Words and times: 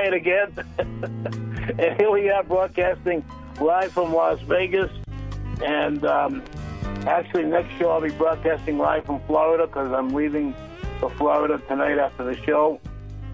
try 0.00 0.06
it 0.06 0.14
again. 0.14 0.52
and 1.78 1.96
here 1.98 2.10
we 2.10 2.30
are 2.30 2.42
broadcasting 2.42 3.24
live 3.60 3.92
from 3.92 4.12
Las 4.12 4.40
Vegas. 4.42 4.90
And 5.64 6.04
um, 6.04 6.42
actually, 7.06 7.44
next 7.44 7.76
show 7.78 7.90
I'll 7.90 8.00
be 8.00 8.10
broadcasting 8.10 8.78
live 8.78 9.04
from 9.04 9.20
Florida 9.26 9.66
because 9.66 9.92
I'm 9.92 10.10
leaving 10.10 10.54
for 10.98 11.10
Florida 11.10 11.60
tonight 11.68 11.98
after 11.98 12.24
the 12.24 12.36
show. 12.44 12.80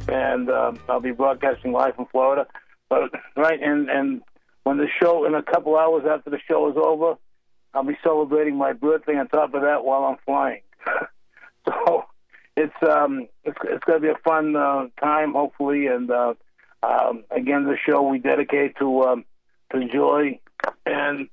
And 0.08 0.50
um, 0.50 0.78
I'll 0.88 1.00
be 1.00 1.12
broadcasting 1.12 1.72
live 1.72 1.96
from 1.96 2.06
Florida. 2.06 2.46
But 2.88 3.10
right, 3.36 3.60
and 3.62 3.88
and 3.88 4.22
when 4.64 4.78
the 4.78 4.88
show 5.00 5.24
in 5.26 5.34
a 5.34 5.42
couple 5.42 5.76
hours 5.76 6.04
after 6.08 6.30
the 6.30 6.40
show 6.48 6.68
is 6.70 6.76
over, 6.76 7.16
I'll 7.74 7.84
be 7.84 7.98
celebrating 8.02 8.56
my 8.56 8.72
birthday 8.72 9.16
on 9.16 9.28
top 9.28 9.54
of 9.54 9.62
that 9.62 9.84
while 9.84 10.04
I'm 10.04 10.16
flying. 10.24 10.62
so 11.68 12.04
it's 12.56 12.74
um 12.88 13.28
it's 13.44 13.58
it's 13.64 13.84
going 13.84 14.00
to 14.00 14.06
be 14.06 14.12
a 14.12 14.18
fun 14.24 14.56
uh, 14.56 14.86
time, 15.00 15.32
hopefully. 15.32 15.86
And 15.86 16.10
uh, 16.10 16.34
um, 16.82 17.24
again, 17.30 17.64
the 17.64 17.76
show 17.86 18.02
we 18.02 18.18
dedicate 18.18 18.76
to 18.78 19.02
um, 19.02 19.24
to 19.72 19.88
Joy, 19.88 20.40
and 20.84 21.28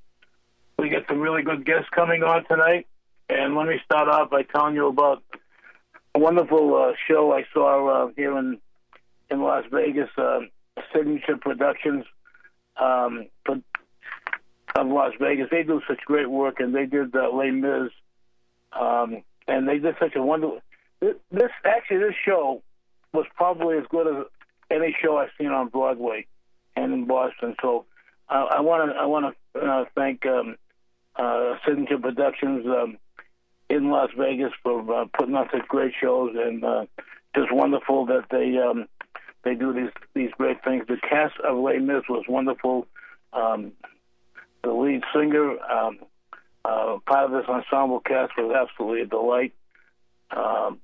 we 0.78 0.90
get 0.90 1.06
some 1.08 1.20
really 1.20 1.44
good 1.44 1.66
guests 1.66 1.90
coming 1.94 2.24
on 2.24 2.46
tonight. 2.46 2.88
And 3.30 3.56
let 3.56 3.68
me 3.68 3.80
start 3.86 4.10
off 4.10 4.30
by 4.30 4.44
telling 4.44 4.76
you 4.76 4.88
about 4.88 5.24
a 6.16 6.20
wonderful 6.20 6.76
uh, 6.76 6.94
show 7.08 7.34
I 7.34 7.46
saw 7.54 8.06
uh, 8.06 8.12
here 8.16 8.38
in 8.38 8.60
in 9.30 9.42
Las 9.42 9.66
Vegas. 9.72 10.10
Uh, 10.18 10.42
Signature 10.94 11.38
Productions 11.38 12.06
um, 12.82 13.28
of 13.48 14.88
Las 14.88 15.14
Vegas. 15.20 15.48
They 15.52 15.64
do 15.64 15.82
such 15.88 16.00
great 16.06 16.30
work, 16.30 16.60
and 16.60 16.74
they 16.74 16.86
did 16.86 17.16
uh, 17.16 17.30
Les 17.32 17.52
Mis, 17.52 17.92
um, 18.74 19.24
and 19.48 19.68
they 19.68 19.80
did 19.80 19.96
such 20.00 20.16
a 20.16 20.22
wonderful. 20.22 20.62
This 21.00 21.52
actually, 21.66 22.00
this 22.00 22.16
show 22.26 22.62
was 23.14 23.26
probably 23.36 23.78
as 23.78 23.84
good 23.90 24.08
as 24.08 24.26
any 24.74 24.96
show 25.02 25.18
I've 25.18 25.30
seen 25.38 25.48
on 25.48 25.70
Broadway 25.70 26.26
and 26.76 26.94
in 26.94 27.06
Boston. 27.06 27.56
So 27.62 27.86
I 28.30 28.62
want 28.62 28.92
to 28.92 28.98
I 28.98 29.06
want 29.06 29.36
to 29.54 29.60
uh, 29.60 29.86
thank 29.96 30.26
um, 30.26 30.56
uh, 31.16 31.56
Signature 31.68 32.00
Productions 32.00 32.66
um, 32.66 32.98
in 33.70 33.90
Las 33.90 34.10
Vegas 34.18 34.52
for 34.64 35.02
uh, 35.02 35.06
putting 35.18 35.36
on 35.36 35.48
such 35.52 35.68
great 35.68 35.94
shows, 36.02 36.36
and 36.36 36.64
uh, 36.64 36.86
just 37.36 37.54
wonderful 37.54 38.06
that 38.08 38.26
they 38.32 38.58
um, 38.58 38.88
they 39.44 39.56
do 39.56 39.74
these 39.74 39.92
these 40.14 40.32
great 40.38 40.64
things. 40.64 40.86
The 40.88 40.98
cast 40.98 41.38
of 41.40 41.58
Les 41.58 41.80
Mis 41.80 42.04
was 42.10 42.26
wonderful. 42.28 42.88
Um, 43.34 43.74
the 44.64 44.72
lead 44.72 45.04
singer, 45.14 45.60
um, 45.60 46.00
uh, 46.64 46.98
part 47.06 47.26
of 47.26 47.32
this 47.32 47.50
ensemble 47.50 48.00
cast 48.00 48.32
was 48.38 48.56
absolutely 48.56 49.02
a 49.02 49.06
delight. 49.06 49.54
Um, 50.32 50.80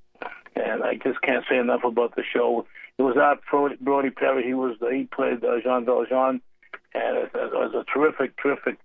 and 0.55 0.83
I 0.83 0.95
just 0.95 1.21
can't 1.21 1.45
say 1.49 1.57
enough 1.57 1.83
about 1.83 2.15
the 2.15 2.23
show. 2.33 2.65
It 2.99 3.01
was 3.01 3.15
not 3.15 3.39
Brodie 3.81 4.11
Perry. 4.11 4.45
He 4.45 4.53
was 4.53 4.75
he 4.91 5.05
played 5.05 5.43
uh, 5.43 5.59
Jean 5.63 5.85
Valjean, 5.85 6.41
and 6.93 7.17
it, 7.17 7.31
it 7.33 7.53
was 7.53 7.73
a 7.73 7.85
terrific, 7.91 8.33
terrific 8.41 8.77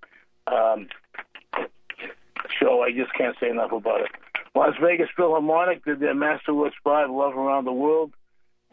um, 0.46 0.88
show. 2.58 2.82
I 2.82 2.92
just 2.92 3.12
can't 3.12 3.36
say 3.40 3.50
enough 3.50 3.72
about 3.72 4.02
it. 4.02 4.10
Las 4.54 4.74
Vegas 4.80 5.08
Philharmonic 5.16 5.84
did 5.84 5.98
their 5.98 6.14
Masterworks 6.14 6.78
5 6.84 7.10
Love 7.10 7.36
Around 7.36 7.64
the 7.64 7.72
World 7.72 8.12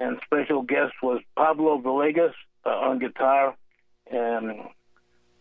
and 0.02 0.20
special 0.26 0.64
guest 0.64 0.94
was 1.04 1.22
Pablo 1.36 1.80
Villegas 1.80 2.34
uh, 2.66 2.70
on 2.70 3.00
guitar, 3.00 3.56
and 4.12 4.52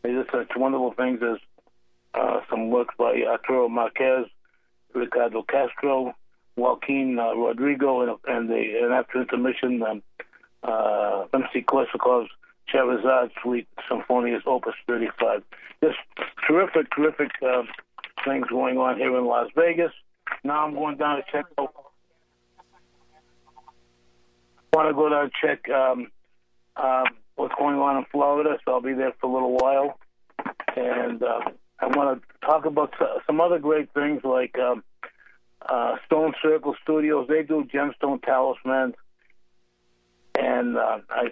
they 0.02 0.12
did 0.12 0.26
such 0.30 0.50
wonderful 0.54 0.92
things 0.92 1.20
as 1.22 1.38
uh, 2.14 2.40
some 2.50 2.70
work 2.70 2.88
by 2.98 3.22
Arturo 3.26 3.68
Marquez, 3.68 4.26
Ricardo 4.94 5.42
Castro, 5.42 6.14
Joaquin 6.60 7.18
uh, 7.18 7.34
Rodrigo, 7.34 8.02
and, 8.02 8.18
and, 8.26 8.50
the, 8.50 8.80
and 8.82 8.92
after 8.92 9.20
intermission, 9.20 9.82
um, 9.82 10.02
uh, 10.62 11.24
Rimsky-Korsakov's 11.32 12.30
Scheherazade 12.68 13.30
Suite 13.42 13.68
Symphonious 13.88 14.42
Opus 14.46 14.74
35. 14.86 15.42
Just 15.82 15.96
terrific, 16.46 16.90
terrific 16.94 17.30
uh, 17.42 17.62
things 18.24 18.46
going 18.48 18.78
on 18.78 18.96
here 18.98 19.16
in 19.16 19.24
Las 19.24 19.48
Vegas. 19.56 19.92
Now 20.44 20.66
I'm 20.66 20.74
going 20.74 20.96
down 20.96 21.16
to 21.16 21.24
check 21.32 21.46
out 21.58 21.74
want 24.72 24.88
to 24.88 24.94
go 24.94 25.08
down 25.08 25.24
and 25.24 25.32
check 25.32 25.68
um, 25.70 26.10
uh, 26.76 27.04
what's 27.36 27.54
going 27.58 27.76
on 27.76 27.96
in 27.98 28.04
Florida, 28.12 28.56
so 28.64 28.72
I'll 28.72 28.80
be 28.80 28.92
there 28.92 29.12
for 29.20 29.28
a 29.28 29.32
little 29.32 29.56
while. 29.56 29.98
And 30.76 31.22
uh, 31.22 31.40
I 31.80 31.86
want 31.86 32.22
to 32.22 32.46
talk 32.46 32.64
about 32.66 32.94
some 33.26 33.40
other 33.40 33.58
great 33.58 33.92
things 33.92 34.22
like 34.24 34.56
um, 34.58 34.84
uh, 35.68 35.96
Stone 36.06 36.34
Circle 36.42 36.74
Studios. 36.82 37.26
They 37.28 37.42
do 37.42 37.64
gemstone 37.64 38.22
talismans. 38.22 38.94
And 40.38 40.76
uh, 40.76 40.98
I, 41.10 41.28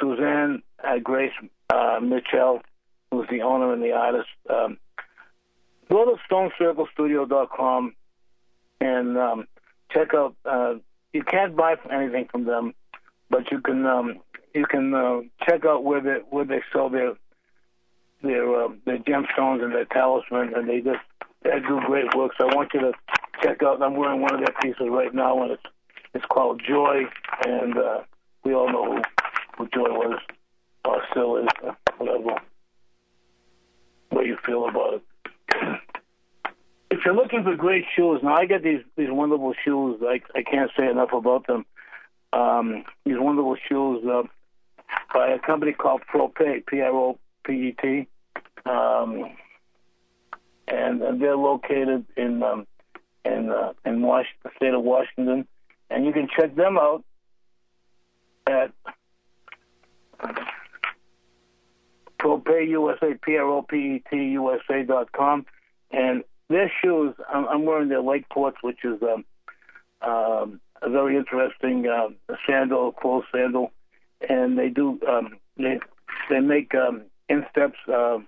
Suzanne 0.00 0.62
uh, 0.82 0.98
Grace 1.02 1.32
uh, 1.70 2.00
Mitchell, 2.02 2.60
who's 3.10 3.28
the 3.30 3.42
owner 3.42 3.72
and 3.72 3.82
the 3.82 3.92
artist, 3.92 4.28
um, 4.50 4.78
go 5.90 6.04
to 6.04 6.16
StoneCircleStudio.com 6.30 7.94
and 8.80 9.16
um, 9.16 9.46
check 9.90 10.14
out 10.14 10.34
uh, 10.44 10.74
you 11.12 11.22
can't 11.22 11.56
buy 11.56 11.76
anything 11.90 12.28
from 12.30 12.44
them, 12.44 12.74
but 13.30 13.50
you 13.50 13.60
can 13.60 13.86
um, 13.86 14.20
you 14.54 14.66
can 14.66 14.94
uh, 14.94 15.20
check 15.46 15.64
out 15.64 15.84
where 15.84 16.00
they 16.00 16.18
where 16.30 16.44
they 16.44 16.62
sell 16.72 16.90
their 16.90 17.14
their 18.22 18.64
uh, 18.64 18.68
their 18.84 18.98
gemstones 18.98 19.62
and 19.64 19.72
their 19.72 19.86
talismans, 19.86 20.52
and 20.54 20.68
they 20.68 20.80
just 20.80 21.00
they 21.42 21.58
do 21.60 21.80
great 21.86 22.14
work. 22.14 22.32
So 22.38 22.48
I 22.48 22.54
want 22.54 22.70
you 22.74 22.80
to 22.80 22.92
check 23.42 23.62
out. 23.62 23.82
I'm 23.82 23.96
wearing 23.96 24.20
one 24.20 24.34
of 24.34 24.40
their 24.40 24.54
pieces 24.60 24.88
right 24.88 25.14
now, 25.14 25.42
and 25.42 25.52
it's 25.52 25.62
it's 26.14 26.24
called 26.26 26.62
Joy, 26.66 27.02
and 27.44 27.76
uh, 27.76 28.00
we 28.44 28.54
all 28.54 28.72
know 28.72 28.96
who, 28.96 29.02
who 29.56 29.68
Joy 29.68 29.90
was 29.90 30.20
or 30.84 31.02
still 31.10 31.36
is, 31.36 31.48
uh, 31.66 31.72
whatever 31.98 32.40
what 34.10 34.26
you 34.26 34.36
feel 34.46 34.68
about 34.68 34.94
it. 34.94 35.02
if 36.90 37.00
you're 37.04 37.14
looking 37.14 37.42
for 37.42 37.54
great 37.56 37.84
shoes, 37.94 38.20
now 38.22 38.36
I 38.36 38.46
get 38.46 38.62
these 38.62 38.82
these 38.96 39.10
wonderful 39.10 39.54
shoes. 39.64 40.00
I 40.02 40.20
I 40.34 40.42
can't 40.42 40.70
say 40.78 40.88
enough 40.88 41.12
about 41.12 41.46
them. 41.46 41.66
Um, 42.32 42.84
these 43.04 43.18
wonderful 43.18 43.56
shoes 43.68 44.04
uh, 44.06 44.22
by 45.12 45.28
a 45.28 45.38
company 45.38 45.72
called 45.72 46.02
ProPet, 46.12 46.66
P 46.66 46.80
R 46.80 46.90
O 46.90 47.18
P 47.44 47.52
E 47.52 47.76
T, 47.80 48.06
um, 48.64 49.36
and, 50.68 51.02
and 51.02 51.20
they're 51.20 51.36
located 51.36 52.04
in 52.16 52.42
um, 52.42 52.66
in 53.26 53.50
uh, 53.50 53.72
in 53.84 54.02
Washington, 54.02 54.40
the 54.44 54.50
state 54.56 54.74
of 54.74 54.82
Washington, 54.82 55.46
and 55.90 56.04
you 56.06 56.12
can 56.12 56.28
check 56.28 56.54
them 56.54 56.78
out 56.78 57.04
at 58.46 58.72
ProPet 62.20 62.68
USA, 62.68 63.14
P 63.22 63.36
R 63.36 63.44
O 63.44 63.62
P 63.62 63.76
E 63.76 64.02
T 64.10 64.16
USA 64.16 64.82
dot 64.82 65.12
com, 65.12 65.46
and 65.90 66.24
their 66.48 66.70
shoes, 66.82 67.14
I'm, 67.32 67.46
I'm 67.48 67.64
wearing 67.64 67.88
their 67.88 68.02
Lakeports, 68.02 68.56
which 68.62 68.84
is 68.84 69.00
um, 69.02 69.24
um, 70.08 70.60
a 70.82 70.90
very 70.90 71.16
interesting 71.16 71.86
um, 71.88 72.16
sandal, 72.46 72.92
closed 72.92 73.26
sandal, 73.32 73.72
and 74.28 74.58
they 74.58 74.68
do 74.68 75.00
um, 75.08 75.36
they 75.56 75.80
they 76.30 76.40
make 76.40 76.74
um, 76.74 77.02
insteps 77.28 77.78
uh, 77.92 78.18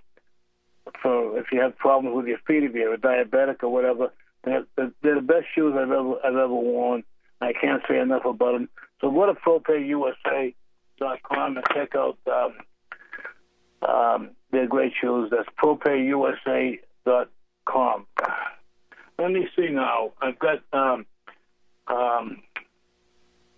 for 1.01 1.39
if 1.39 1.47
you 1.51 1.61
have 1.61 1.77
problems 1.77 2.15
with 2.15 2.27
your 2.27 2.39
feet, 2.39 2.63
if 2.63 2.73
you're 2.73 2.93
a 2.93 2.97
diabetic 2.97 3.63
or 3.63 3.69
whatever. 3.69 4.11
They're, 4.43 4.65
they're 4.75 5.15
the 5.15 5.21
best 5.21 5.45
shoes 5.53 5.73
I've 5.75 5.91
ever 5.91 6.15
I've 6.23 6.35
ever 6.35 6.47
worn. 6.47 7.03
I 7.41 7.53
can't 7.53 7.81
say 7.87 7.99
enough 7.99 8.25
about 8.25 8.51
them. 8.53 8.69
So 9.01 9.11
go 9.11 9.25
to 9.25 9.33
ProPetUSA.com 9.33 11.57
and 11.57 11.65
check 11.73 11.95
out 11.95 12.17
um, 12.27 12.53
um, 13.87 14.31
their 14.51 14.67
great 14.67 14.91
shoes. 14.99 15.31
That's 15.31 15.47
ProPetUSA.com. 15.61 18.05
Let 19.17 19.31
me 19.31 19.47
see 19.55 19.69
now. 19.69 20.11
I've 20.21 20.37
got 20.39 20.59
um, 20.73 21.05
um, 21.87 22.41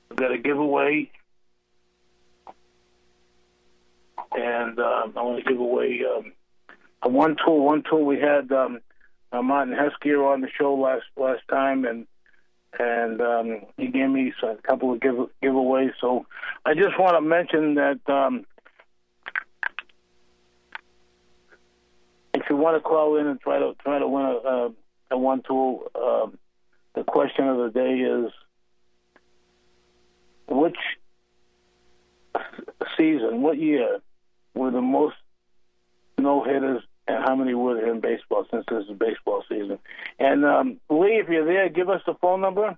I've 0.10 0.18
got 0.18 0.32
a 0.32 0.38
giveaway, 0.38 1.12
and 4.32 4.80
um, 4.80 5.14
I 5.16 5.22
want 5.22 5.44
to 5.44 5.52
give 5.52 5.60
away 5.60 6.02
um, 6.16 6.32
a 7.04 7.10
one 7.10 7.36
tool. 7.44 7.66
One 7.66 7.84
tool 7.88 8.06
we 8.06 8.20
had 8.20 8.52
um, 8.52 8.80
uh, 9.32 9.42
Martin 9.42 9.76
Heskier 9.76 10.32
on 10.32 10.42
the 10.42 10.50
show 10.58 10.74
last 10.76 11.06
last 11.16 11.42
time, 11.50 11.86
and 11.86 12.08
and 12.80 13.22
um, 13.22 13.62
he 13.78 13.88
gave 13.88 14.10
me 14.10 14.34
a 14.44 14.56
couple 14.58 14.94
of 14.94 15.02
give, 15.02 15.16
giveaways. 15.44 15.92
So 16.00 16.26
I 16.66 16.74
just 16.74 17.00
want 17.00 17.16
to 17.16 17.22
mention 17.22 17.76
that 17.76 18.00
um, 18.08 18.46
if 22.34 22.44
you 22.50 22.56
want 22.56 22.78
to 22.78 22.82
call 22.82 23.18
in 23.18 23.28
and 23.28 23.40
try 23.42 23.60
to 23.60 23.76
try 23.84 24.00
to 24.00 24.08
win 24.08 24.24
a, 24.24 24.30
a, 24.30 24.72
a 25.12 25.18
one 25.18 25.42
tool, 25.48 25.92
um, 25.96 26.38
the 26.96 27.04
question 27.04 27.48
of 27.48 27.58
the 27.58 27.70
day 27.80 28.00
is 28.00 28.32
which 30.48 30.78
season, 32.98 33.42
what 33.42 33.58
year 33.58 34.00
were 34.54 34.72
the 34.72 34.82
most 34.82 35.16
no 36.18 36.44
hitters 36.44 36.84
and 37.12 37.24
how 37.24 37.36
many 37.36 37.54
were 37.54 37.76
there 37.76 37.92
in 37.92 38.00
baseball 38.00 38.46
since 38.52 38.66
this 38.70 38.86
is 38.90 38.98
baseball 38.98 39.44
season. 39.50 39.80
And 40.20 40.46
um, 40.46 40.80
Lee, 40.90 41.22
if 41.22 41.30
you're 41.30 41.46
there, 41.46 41.70
give 41.70 41.90
us 41.90 42.02
the 42.06 42.14
phone 42.22 42.42
number. 42.42 42.78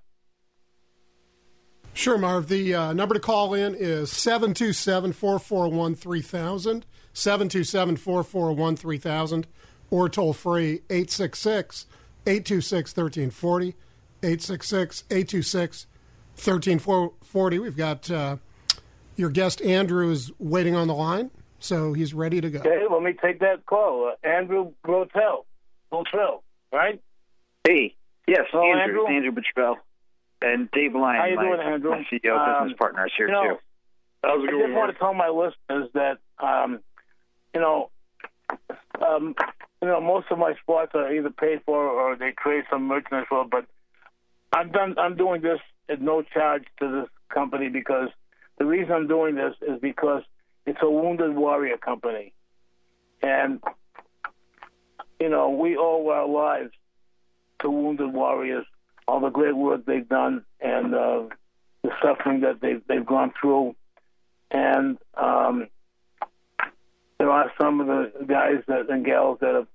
Sure, 1.94 2.18
Marv. 2.18 2.48
The 2.48 2.74
uh, 2.74 2.94
number 2.94 3.14
to 3.14 3.20
call 3.20 3.54
in 3.54 3.76
is 3.76 4.12
727 4.12 5.14
441 5.14 5.96
3000, 5.96 6.86
727 7.14 7.98
441 7.98 8.76
3000, 8.76 9.48
or 9.92 10.10
toll 10.10 10.34
free 10.34 10.82
866 10.90 11.86
826 12.26 12.98
1340, 12.98 13.68
866 14.24 15.04
826 15.12 15.86
1340. 16.36 17.60
We've 17.60 17.78
got 17.78 18.10
uh, 18.10 18.38
your 19.16 19.30
guest, 19.30 19.62
Andrew, 19.62 20.10
is 20.10 20.32
waiting 20.40 20.76
on 20.76 20.88
the 20.88 20.96
line, 20.96 21.30
so 21.64 21.94
he's 21.94 22.14
ready 22.14 22.42
to 22.42 22.50
go. 22.50 22.60
Okay, 22.60 22.84
let 22.92 23.02
me 23.02 23.14
take 23.14 23.40
that 23.40 23.66
call. 23.66 24.12
Uh, 24.12 24.28
Andrew 24.28 24.74
Grotel, 24.86 25.46
Grotel, 25.92 26.42
right? 26.72 27.02
Hey, 27.64 27.96
yes, 28.28 28.42
Hello, 28.52 28.64
Andrew, 28.66 29.06
Andrew. 29.06 29.16
Andrew 29.16 29.32
Butchbell. 29.32 29.78
And 30.42 30.70
Dave 30.72 30.94
Lyon, 30.94 31.22
How 31.22 31.26
you 31.28 31.36
my, 31.38 31.44
doing, 31.44 31.60
Andrew? 31.62 31.92
my 31.92 32.06
CEO 32.12 32.38
Um, 32.38 32.64
business 32.66 32.78
partner, 32.78 33.06
is 33.06 33.14
here 33.16 33.28
you 33.28 33.32
know, 33.34 33.44
too. 33.44 33.58
How's 34.24 34.44
I 34.44 34.52
just 34.52 34.74
want 34.74 34.92
to 34.92 35.00
tell 35.00 35.14
my 35.14 35.30
listeners 35.30 35.90
that, 35.94 36.18
um, 36.40 36.80
you 37.56 37.62
know, 37.62 37.90
um, 39.02 39.36
you 39.82 39.88
know, 39.88 40.02
most 40.02 40.28
of 40.32 40.38
my 40.38 40.54
spots 40.62 40.92
are 40.96 41.14
either 41.14 41.30
paid 41.30 41.62
for 41.66 41.88
or 41.88 42.16
they 42.18 42.32
trade 42.32 42.66
some 42.70 42.88
merchandise 42.88 43.26
for. 43.30 43.46
But 43.46 43.66
I'm 44.52 44.72
done. 44.72 44.96
I'm 44.98 45.16
doing 45.16 45.42
this 45.42 45.60
at 45.90 46.02
no 46.02 46.22
charge 46.22 46.64
to 46.80 46.92
this 47.02 47.10
company 47.34 47.70
because 47.70 48.10
the 48.58 48.66
reason 48.66 48.92
I'm 48.94 49.08
doing 49.08 49.36
this 49.36 49.56
is 49.62 49.80
because 49.82 50.24
it's 50.66 50.80
a 50.82 50.90
wounded 50.90 51.36
warrior 51.36 51.78
company, 51.78 52.34
and 53.22 53.62
you 55.20 55.30
know 55.30 55.50
we 55.50 55.78
owe 55.78 56.10
our 56.10 56.28
lives 56.28 56.72
to 57.60 57.70
wounded 57.70 58.14
warriors, 58.14 58.66
all 59.08 59.20
the 59.20 59.30
great 59.30 59.56
work 59.56 59.86
they've 59.86 60.08
done, 60.08 60.46
and 60.60 60.94
uh, 60.94 61.24
the 61.82 61.92
suffering 62.02 62.42
that 62.42 62.62
they've 62.62 62.82
they've 62.88 63.06
gone 63.06 63.34
through. 63.40 63.76
And 64.52 64.98
um, 65.16 65.68
there 67.18 67.32
are 67.32 67.52
some 67.60 67.82
of 67.82 67.88
the 67.88 68.26
guys 68.26 68.64
that, 68.68 68.90
and 68.90 69.06
gals 69.06 69.40
that 69.42 69.56
have 69.56 69.68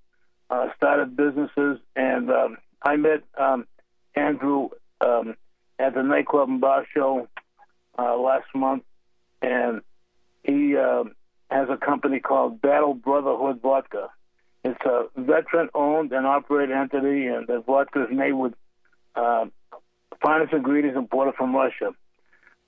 uh, 0.50 0.72
started 0.76 1.16
businesses. 1.16 1.78
And 1.96 2.30
um, 2.30 2.58
I 2.82 2.96
met 2.96 3.24
um, 3.38 3.66
Andrew 4.14 4.68
um, 5.00 5.36
at 5.78 5.94
the 5.94 6.02
nightclub 6.02 6.48
and 6.48 6.60
bar 6.60 6.86
show 6.94 7.28
uh, 7.98 8.16
last 8.16 8.46
month, 8.54 8.84
and 9.42 9.80
he 10.48 10.76
uh, 10.76 11.04
has 11.50 11.68
a 11.70 11.76
company 11.76 12.20
called 12.20 12.60
Battle 12.60 12.94
Brotherhood 12.94 13.60
Vodka. 13.60 14.08
It's 14.64 14.80
a 14.84 15.04
veteran-owned 15.16 16.12
and 16.12 16.26
operated 16.26 16.74
entity, 16.74 17.26
and 17.26 17.46
the 17.46 17.60
vodka 17.60 18.04
is 18.04 18.08
made 18.10 18.32
with 18.32 18.54
uh, 19.14 19.46
finest 20.22 20.52
ingredients 20.52 20.96
imported 20.96 21.34
from 21.34 21.54
Russia. 21.54 21.92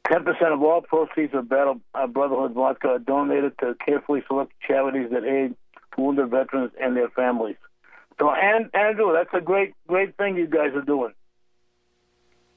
10% 0.08 0.24
of 0.52 0.62
all 0.62 0.82
proceeds 0.82 1.34
of 1.34 1.48
Battle 1.48 1.80
uh, 1.94 2.06
Brotherhood 2.06 2.52
vodka 2.52 2.88
are 2.88 2.98
donated 2.98 3.52
to 3.60 3.74
carefully 3.84 4.22
selected 4.28 4.54
charities 4.66 5.10
that 5.10 5.24
aid 5.24 5.54
wounded 5.96 6.30
veterans 6.30 6.72
and 6.80 6.96
their 6.96 7.10
families. 7.10 7.56
So, 8.18 8.30
and, 8.30 8.70
Andrew, 8.74 9.12
that's 9.12 9.30
a 9.32 9.40
great, 9.40 9.74
great 9.86 10.16
thing 10.16 10.36
you 10.36 10.46
guys 10.46 10.74
are 10.74 10.82
doing. 10.82 11.12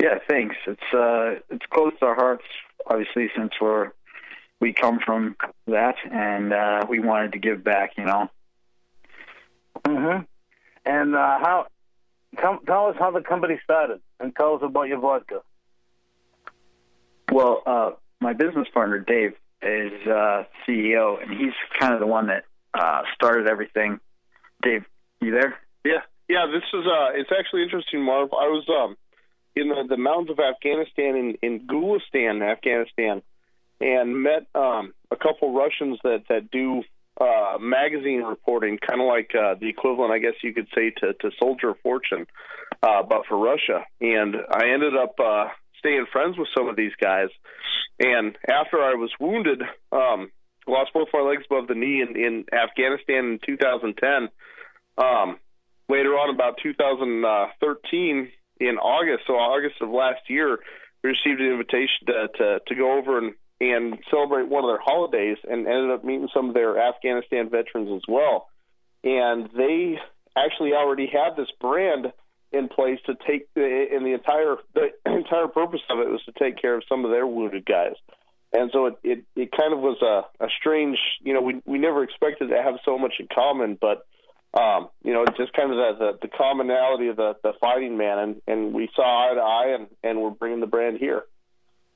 Yeah, 0.02 0.20
thanks. 0.30 0.56
It's 0.68 0.94
uh, 0.94 1.40
it's 1.50 1.66
close 1.70 1.94
to 2.00 2.08
our 2.08 2.16
hearts, 2.16 2.44
obviously, 2.86 3.30
since 3.38 3.52
we're 3.62 3.92
we 4.64 4.72
come 4.72 5.00
from 5.06 5.36
that, 5.68 5.96
and 6.10 6.54
uh, 6.54 6.86
we 6.90 7.00
wanted 7.02 7.34
to 7.34 7.40
give 7.40 7.66
back. 7.66 7.92
You 7.98 8.06
know. 8.06 8.30
hmm 9.86 10.24
And 10.86 11.14
uh, 11.14 11.38
how? 11.44 11.68
Tell, 12.40 12.60
tell 12.66 12.88
us 12.88 12.96
how 12.98 13.12
the 13.12 13.20
company 13.22 13.60
started, 13.64 14.00
and 14.22 14.34
tell 14.36 14.56
us 14.56 14.62
about 14.64 14.88
your 14.88 15.00
vodka. 15.00 15.42
Well, 17.30 17.62
uh, 17.66 17.92
my 18.22 18.32
business 18.34 18.68
partner 18.74 19.00
Dave 19.00 19.34
is 19.62 19.92
uh, 20.08 20.44
CEO, 20.66 21.22
and 21.22 21.30
he's 21.30 21.54
kind 21.78 21.94
of 21.94 22.00
the 22.00 22.08
one 22.08 22.28
that 22.28 22.46
uh, 22.74 23.02
started 23.16 23.48
everything. 23.48 24.00
Dave, 24.62 24.86
you 25.20 25.32
there? 25.32 25.58
Yeah, 25.84 26.04
yeah. 26.30 26.46
This 26.46 26.64
is 26.74 26.86
uh, 26.88 27.10
it's 27.16 27.32
actually 27.38 27.64
interesting, 27.64 28.02
Marv. 28.02 28.30
I 28.32 28.48
was 28.48 28.66
um 28.70 28.96
in 29.58 29.68
the, 29.68 29.84
the 29.90 29.98
mountains 29.98 30.30
of 30.30 30.40
Afghanistan 30.40 31.18
in 31.18 31.38
in 31.42 31.68
Gulistan, 31.68 32.42
Afghanistan, 32.42 33.22
and 33.80 34.22
met 34.22 34.48
um 34.56 34.94
a 35.12 35.16
couple 35.16 35.54
Russians 35.54 36.00
that 36.04 36.24
that 36.30 36.52
do 36.52 36.84
uh 37.20 37.58
magazine 37.60 38.24
reporting, 38.24 38.78
kind 38.78 39.02
of 39.02 39.08
like 39.08 39.32
uh, 39.36 39.56
the 39.60 39.70
equivalent, 39.70 40.12
I 40.12 40.20
guess 40.20 40.34
you 40.44 40.54
could 40.54 40.68
say, 40.76 40.92
to 41.02 41.14
to 41.14 41.32
Soldier 41.40 41.74
Fortune, 41.84 42.26
uh, 42.82 43.04
but 43.04 43.26
for 43.28 43.38
Russia. 43.38 43.86
And 44.02 44.36
I 44.52 44.70
ended 44.74 44.96
up 44.96 45.16
uh, 45.20 45.48
staying 45.80 46.06
friends 46.12 46.38
with 46.38 46.48
some 46.56 46.68
of 46.68 46.76
these 46.76 46.94
guys. 47.02 47.30
And 48.00 48.36
after 48.50 48.82
I 48.82 48.96
was 48.96 49.12
wounded, 49.20 49.62
um, 49.92 50.32
lost 50.68 50.92
both 50.94 51.10
my 51.14 51.22
legs 51.22 51.44
above 51.50 51.68
the 51.68 51.76
knee 51.76 52.02
in, 52.02 52.16
in 52.16 52.46
Afghanistan 52.52 53.34
in 53.34 53.40
2010. 53.46 54.30
Um, 54.98 55.38
later 55.90 56.12
on, 56.12 56.34
about 56.34 56.58
2013, 56.64 58.32
in 58.60 58.78
August, 58.78 59.24
so 59.28 59.34
August 59.34 59.76
of 59.82 59.90
last 59.90 60.22
year, 60.30 60.60
we 61.04 61.10
received 61.10 61.42
an 61.42 61.52
invitation 61.52 62.08
to 62.08 62.28
to, 62.38 62.60
to 62.68 62.76
go 62.76 62.98
over 62.98 63.18
and, 63.18 63.34
and 63.72 63.98
celebrate 64.10 64.48
one 64.50 64.64
of 64.64 64.70
their 64.70 64.82
holidays, 64.84 65.38
and 65.44 65.68
ended 65.68 65.92
up 65.92 66.04
meeting 66.04 66.30
some 66.34 66.50
of 66.50 66.54
their 66.54 66.80
Afghanistan 66.80 67.50
veterans 67.50 67.90
as 67.96 68.02
well. 68.08 68.48
And 69.04 69.50
they 69.56 70.00
actually 70.36 70.74
already 70.74 71.08
had 71.08 71.36
this 71.38 71.50
brand 71.60 72.12
in 72.52 72.70
place 72.70 73.00
to 73.06 73.16
take, 73.28 73.48
and 73.56 74.06
the 74.06 74.14
entire 74.14 74.58
the 74.74 74.90
entire 75.06 75.48
purpose 75.48 75.82
of 75.90 76.00
it 76.00 76.10
was 76.10 76.22
to 76.26 76.32
take 76.38 76.62
care 76.62 76.76
of 76.76 76.84
some 76.88 77.06
of 77.06 77.12
their 77.12 77.26
wounded 77.26 77.66
guys. 77.66 77.96
And 78.56 78.70
so 78.72 78.86
it, 78.86 79.00
it, 79.04 79.26
it 79.36 79.52
kind 79.52 79.74
of 79.74 79.80
was 79.80 79.98
a, 80.04 80.46
a 80.46 80.48
strange, 80.60 81.00
you 81.22 81.34
know, 81.34 81.42
we 81.42 81.62
we 81.66 81.80
never 81.80 82.04
expected 82.04 82.50
to 82.50 82.62
have 82.62 82.76
so 82.86 82.98
much 82.98 83.14
in 83.20 83.28
common, 83.34 83.78
but 83.80 84.06
um, 84.54 84.90
you 85.04 85.14
know, 85.14 85.26
just 85.26 85.54
kind 85.54 85.72
of 85.72 85.78
the, 85.78 86.06
the, 86.22 86.28
the 86.28 86.28
commonality 86.28 87.08
of 87.08 87.16
the, 87.16 87.36
the 87.42 87.54
fighting 87.60 87.98
man, 87.98 88.20
and, 88.20 88.42
and 88.48 88.74
we 88.74 88.88
saw 88.96 89.32
eye 89.32 89.34
to 89.34 89.42
eye, 89.42 89.76
and, 89.80 89.88
and 90.04 90.22
we're 90.22 90.30
bringing 90.30 90.60
the 90.60 90.68
brand 90.68 90.98
here. 91.00 91.24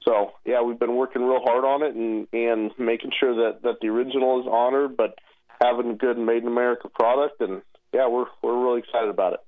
So 0.07 0.31
yeah, 0.45 0.61
we've 0.61 0.79
been 0.79 0.95
working 0.95 1.21
real 1.21 1.41
hard 1.43 1.65
on 1.65 1.83
it, 1.83 1.93
and 1.93 2.27
and 2.31 2.71
making 2.79 3.11
sure 3.19 3.35
that 3.35 3.63
that 3.63 3.81
the 3.81 3.89
original 3.89 4.39
is 4.39 4.47
honored, 4.49 4.95
but 4.95 5.15
having 5.59 5.91
a 5.91 5.95
good 5.95 6.17
made 6.17 6.43
in 6.43 6.47
America 6.47 6.87
product, 6.87 7.41
and 7.41 7.61
yeah, 7.93 8.07
we're 8.07 8.27
we're 8.41 8.57
really 8.57 8.79
excited 8.79 9.09
about 9.09 9.33
it. 9.33 9.39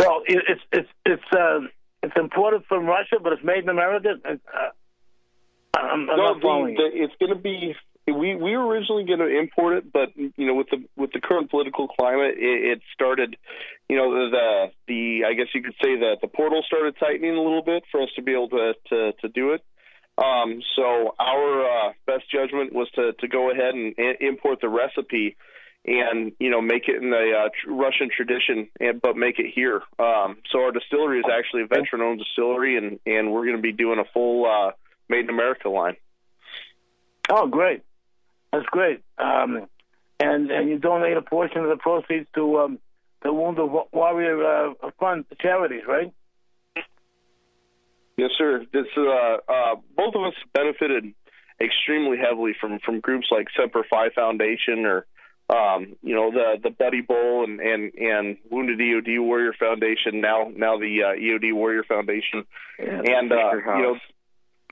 So 0.00 0.22
it's 0.26 0.60
it's 0.72 0.88
it's 1.06 1.22
uh, 1.32 1.60
it's 2.02 2.14
imported 2.16 2.64
from 2.68 2.86
Russia, 2.86 3.16
but 3.22 3.32
it's 3.32 3.44
made 3.44 3.62
in 3.62 3.68
America. 3.68 4.08
Uh, 4.24 4.34
I'm, 5.76 6.10
I'm 6.10 6.16
no, 6.16 6.34
the, 6.34 6.74
the, 6.76 7.02
it's 7.04 7.14
going 7.20 7.32
to 7.32 7.40
be. 7.40 7.76
We 8.06 8.34
we 8.34 8.56
were 8.56 8.66
originally 8.66 9.04
going 9.04 9.20
to 9.20 9.38
import 9.38 9.78
it, 9.78 9.92
but 9.92 10.14
you 10.16 10.46
know, 10.46 10.54
with 10.54 10.68
the 10.70 10.84
with 10.96 11.12
the 11.12 11.20
current 11.20 11.50
political 11.50 11.88
climate, 11.88 12.34
it, 12.36 12.72
it 12.72 12.82
started. 12.92 13.36
You 13.88 13.96
know, 13.96 14.10
the, 14.12 14.30
the 14.30 14.72
the 14.88 15.24
I 15.26 15.32
guess 15.34 15.46
you 15.54 15.62
could 15.62 15.74
say 15.82 15.96
that 16.00 16.18
the 16.20 16.28
portal 16.28 16.62
started 16.66 16.96
tightening 16.98 17.34
a 17.34 17.40
little 17.42 17.62
bit 17.62 17.84
for 17.90 18.02
us 18.02 18.10
to 18.16 18.22
be 18.22 18.32
able 18.32 18.50
to 18.50 18.74
to, 18.90 19.12
to 19.12 19.28
do 19.28 19.52
it. 19.52 19.64
Um, 20.16 20.60
so 20.76 21.14
our 21.18 21.88
uh, 21.88 21.92
best 22.06 22.30
judgment 22.30 22.72
was 22.72 22.88
to 22.94 23.14
to 23.14 23.28
go 23.28 23.50
ahead 23.50 23.74
and 23.74 23.94
i- 23.98 24.16
import 24.20 24.60
the 24.60 24.68
recipe 24.68 25.36
and 25.86 26.32
you 26.38 26.50
know 26.50 26.60
make 26.60 26.88
it 26.88 27.02
in 27.02 27.10
the 27.10 27.32
uh, 27.36 27.48
tr- 27.48 27.72
Russian 27.72 28.10
tradition, 28.14 28.68
and 28.80 29.00
but 29.00 29.16
make 29.16 29.38
it 29.38 29.50
here. 29.54 29.82
Um, 29.98 30.38
so 30.50 30.60
our 30.60 30.72
distillery 30.72 31.18
is 31.18 31.26
actually 31.30 31.62
a 31.62 31.66
veteran-owned 31.66 32.18
distillery, 32.20 32.76
and 32.76 33.00
and 33.06 33.32
we're 33.32 33.44
going 33.44 33.56
to 33.56 33.62
be 33.62 33.72
doing 33.72 33.98
a 33.98 34.04
full 34.12 34.46
uh, 34.46 34.72
made 35.08 35.24
in 35.24 35.30
America 35.30 35.68
line. 35.68 35.96
Oh, 37.28 37.46
great. 37.48 37.82
That's 38.54 38.66
great. 38.66 39.02
Um, 39.18 39.66
and 40.20 40.50
and 40.50 40.68
you 40.68 40.78
donate 40.78 41.16
a 41.16 41.22
portion 41.22 41.62
of 41.62 41.68
the 41.68 41.76
proceeds 41.76 42.28
to 42.34 42.60
um, 42.60 42.78
the 43.22 43.32
Wounded 43.32 43.68
Warrior 43.92 44.72
uh, 44.80 44.90
Fund 45.00 45.24
charities, 45.40 45.82
right? 45.88 46.12
Yes, 48.16 48.30
sir. 48.38 48.64
This 48.72 48.86
uh, 48.96 49.02
uh, 49.48 49.74
both 49.96 50.14
of 50.14 50.22
us 50.22 50.34
benefited 50.52 51.14
extremely 51.60 52.16
heavily 52.16 52.52
from 52.60 52.78
from 52.78 53.00
groups 53.00 53.26
like 53.30 53.48
Semper 53.58 53.84
Fi 53.90 54.10
Foundation 54.14 54.86
or 54.86 55.06
um, 55.50 55.96
you 56.02 56.14
know 56.14 56.30
the 56.30 56.60
the 56.62 56.70
Buddy 56.70 57.00
Bowl 57.00 57.42
and 57.42 57.58
and 57.58 57.92
and 57.94 58.36
Wounded 58.50 58.78
EOD 58.78 59.20
Warrior 59.20 59.52
Foundation. 59.58 60.20
Now 60.20 60.52
now 60.54 60.78
the 60.78 61.02
uh, 61.02 61.18
EOD 61.18 61.54
Warrior 61.54 61.82
Foundation. 61.82 62.44
Yeah, 62.78 63.02
and 63.04 63.32
uh, 63.32 63.56
you 63.76 63.82
know, 63.82 63.96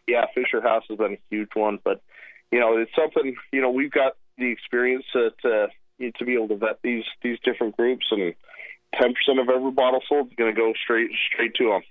yeah, 0.06 0.26
Fisher 0.34 0.62
House 0.62 0.84
has 0.88 0.98
been 0.98 1.14
a 1.14 1.20
huge 1.30 1.50
one, 1.54 1.80
but 1.82 2.00
you 2.52 2.60
know, 2.60 2.76
it's 2.76 2.94
something. 2.94 3.34
You 3.52 3.62
know, 3.62 3.70
we've 3.70 3.90
got 3.90 4.12
the 4.38 4.50
experience 4.52 5.04
to 5.14 5.30
to, 5.42 5.68
to 6.18 6.24
be 6.24 6.34
able 6.34 6.48
to 6.48 6.56
vet 6.56 6.78
these 6.82 7.04
these 7.22 7.38
different 7.44 7.76
groups, 7.76 8.06
and 8.10 8.34
ten 8.94 9.14
percent 9.14 9.40
of 9.40 9.48
every 9.48 9.72
bottle 9.72 10.02
sold 10.08 10.28
is 10.28 10.34
going 10.36 10.54
to 10.54 10.60
go 10.60 10.72
straight 10.84 11.10
straight 11.32 11.54
to 11.56 11.64
them. 11.70 11.82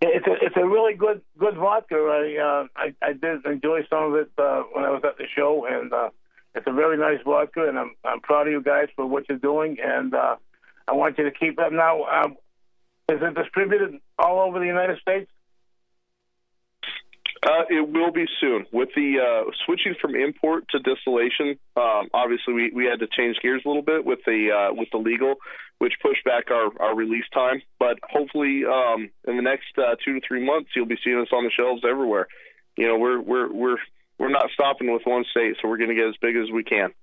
It's 0.00 0.26
a 0.26 0.34
it's 0.44 0.56
a 0.56 0.66
really 0.66 0.94
good 0.94 1.22
good 1.38 1.56
vodka. 1.56 1.94
I 1.96 2.24
uh, 2.42 2.66
I, 2.76 2.94
I 3.00 3.12
did 3.12 3.46
enjoy 3.46 3.86
some 3.88 4.12
of 4.12 4.14
it 4.16 4.30
uh, 4.36 4.62
when 4.72 4.84
I 4.84 4.90
was 4.90 5.02
at 5.04 5.16
the 5.16 5.24
show, 5.34 5.66
and 5.66 5.92
uh, 5.92 6.10
It's 6.54 6.66
a 6.68 6.72
very 6.72 6.96
nice 6.96 7.18
vodka, 7.24 7.68
and 7.68 7.78
I'm 7.78 7.94
I'm 8.04 8.20
proud 8.20 8.46
of 8.46 8.52
you 8.52 8.62
guys 8.62 8.86
for 8.94 9.04
what 9.06 9.28
you're 9.28 9.38
doing, 9.38 9.76
and 9.82 10.14
uh, 10.14 10.36
I 10.86 10.92
want 10.92 11.18
you 11.18 11.24
to 11.24 11.32
keep 11.32 11.56
that. 11.56 11.72
Now, 11.72 12.04
um, 12.04 12.36
is 13.08 13.18
it 13.20 13.34
distributed 13.34 13.98
all 14.18 14.40
over 14.40 14.60
the 14.60 14.66
United 14.66 14.98
States? 15.00 15.30
Uh, 17.44 17.64
it 17.68 17.86
will 17.92 18.10
be 18.10 18.24
soon. 18.40 18.64
With 18.72 18.88
the 18.96 19.18
uh, 19.20 19.50
switching 19.66 19.94
from 20.00 20.14
import 20.14 20.64
to 20.70 20.78
distillation, 20.78 21.58
um, 21.76 22.08
obviously 22.14 22.54
we, 22.54 22.70
we 22.74 22.86
had 22.86 23.00
to 23.00 23.06
change 23.06 23.36
gears 23.42 23.60
a 23.66 23.68
little 23.68 23.82
bit 23.82 24.04
with 24.04 24.20
the 24.24 24.48
uh, 24.50 24.74
with 24.74 24.88
the 24.92 24.98
legal, 24.98 25.34
which 25.78 25.92
pushed 26.00 26.24
back 26.24 26.50
our, 26.50 26.70
our 26.80 26.96
release 26.96 27.26
time. 27.34 27.60
But 27.78 27.98
hopefully, 28.02 28.62
um, 28.64 29.10
in 29.28 29.36
the 29.36 29.42
next 29.42 29.76
uh, 29.76 29.96
two 30.02 30.14
to 30.14 30.20
three 30.26 30.44
months, 30.44 30.70
you'll 30.74 30.86
be 30.86 30.96
seeing 31.04 31.20
us 31.20 31.28
on 31.32 31.44
the 31.44 31.50
shelves 31.50 31.82
everywhere. 31.86 32.28
You 32.78 32.88
know, 32.88 32.96
we're 32.96 33.20
we're 33.20 33.52
we're 33.52 33.78
we're 34.18 34.30
not 34.30 34.46
stopping 34.54 34.90
with 34.90 35.02
one 35.04 35.24
state, 35.30 35.56
so 35.60 35.68
we're 35.68 35.76
going 35.78 35.90
to 35.90 35.96
get 35.96 36.08
as 36.08 36.16
big 36.22 36.36
as 36.36 36.50
we 36.50 36.64
can. 36.64 36.94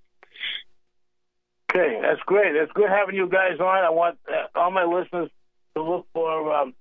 Okay, 1.70 2.00
that's 2.02 2.22
great. 2.26 2.56
It's 2.56 2.72
good 2.72 2.90
having 2.90 3.16
you 3.16 3.30
guys 3.30 3.60
on. 3.60 3.84
I 3.84 3.92
want 3.92 4.18
uh, 4.28 4.60
all 4.60 4.72
my 4.72 4.86
listeners 4.86 5.30
to 5.76 5.84
look 5.84 6.08
for 6.14 6.52
um, 6.54 6.74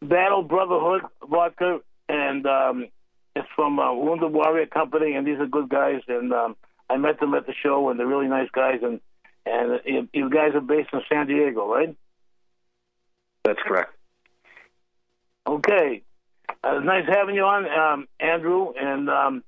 Battle 0.00 0.42
Brotherhood 0.42 1.02
vodka 1.28 1.80
and 2.10 2.44
um, 2.46 2.88
it's 3.36 3.48
from 3.54 3.78
uh, 3.78 3.94
Wounded 3.94 4.32
Warrior 4.32 4.66
Company, 4.66 5.14
and 5.14 5.26
these 5.26 5.38
are 5.38 5.46
good 5.46 5.68
guys. 5.68 6.00
And 6.08 6.32
um, 6.32 6.56
I 6.88 6.96
met 6.96 7.20
them 7.20 7.34
at 7.34 7.46
the 7.46 7.54
show, 7.62 7.88
and 7.88 7.98
they're 7.98 8.06
really 8.06 8.26
nice 8.28 8.48
guys. 8.52 8.80
And 8.82 9.00
and 9.46 9.72
uh, 9.72 10.06
you 10.12 10.28
guys 10.28 10.54
are 10.54 10.60
based 10.60 10.90
in 10.92 11.00
San 11.08 11.26
Diego, 11.28 11.72
right? 11.72 11.96
That's 13.44 13.60
correct. 13.64 13.92
Okay, 15.46 16.02
uh, 16.62 16.80
nice 16.80 17.06
having 17.08 17.34
you 17.34 17.42
on, 17.44 17.66
um, 17.66 18.08
Andrew 18.18 18.72
and 18.78 19.08
um, 19.08 19.44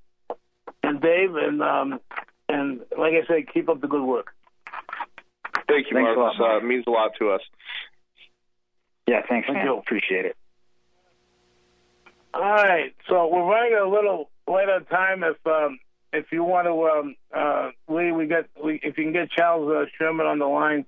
and 0.82 1.00
Dave, 1.00 1.34
and 1.34 1.62
um, 1.62 2.00
and 2.48 2.80
like 2.98 3.12
I 3.14 3.26
said, 3.26 3.52
keep 3.52 3.68
up 3.68 3.80
the 3.80 3.88
good 3.88 4.02
work. 4.04 4.32
Thank 5.68 5.86
you, 5.90 5.96
Thanks 5.96 6.10
Mark. 6.16 6.34
a 6.38 6.42
lot, 6.42 6.54
Uh, 6.54 6.58
it 6.58 6.64
means 6.64 6.84
a 6.86 6.90
lot 6.90 7.12
to 7.18 7.30
us. 7.30 7.40
Yeah, 9.06 9.20
thanks, 9.28 9.46
Thank 9.46 9.58
man. 9.58 9.66
you. 9.66 9.78
Appreciate 9.78 10.24
it. 10.26 10.36
All 12.34 12.40
right, 12.40 12.94
so 13.10 13.26
we're 13.26 13.44
running 13.44 13.74
a 13.78 13.86
little 13.86 14.30
late 14.48 14.68
on 14.68 14.86
time. 14.86 15.22
If 15.22 15.36
um, 15.46 15.78
if 16.14 16.32
you 16.32 16.42
want 16.42 16.66
to, 16.66 16.88
um, 16.88 17.16
uh, 17.34 17.70
Lee, 17.94 18.10
we 18.10 18.26
get 18.26 18.46
we, 18.62 18.80
if 18.82 18.96
you 18.96 19.04
can 19.04 19.12
get 19.12 19.30
Charles 19.30 19.70
uh, 19.70 19.84
Sherman 19.98 20.26
on 20.26 20.38
the 20.38 20.46
line, 20.46 20.86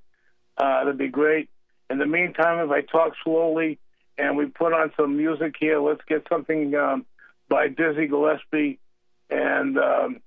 uh, 0.56 0.84
that'd 0.84 0.96
be 0.96 1.08
great. 1.08 1.50
In 1.90 1.98
the 1.98 2.06
meantime, 2.06 2.64
if 2.64 2.70
I 2.70 2.80
talk 2.80 3.12
slowly 3.22 3.78
and 4.16 4.38
we 4.38 4.46
put 4.46 4.72
on 4.72 4.92
some 4.96 5.18
music 5.18 5.56
here, 5.60 5.80
let's 5.80 6.00
get 6.08 6.26
something 6.30 6.74
um, 6.76 7.04
by 7.50 7.68
Dizzy 7.68 8.06
Gillespie 8.06 8.78
and 9.28 9.76
um, 9.78 10.20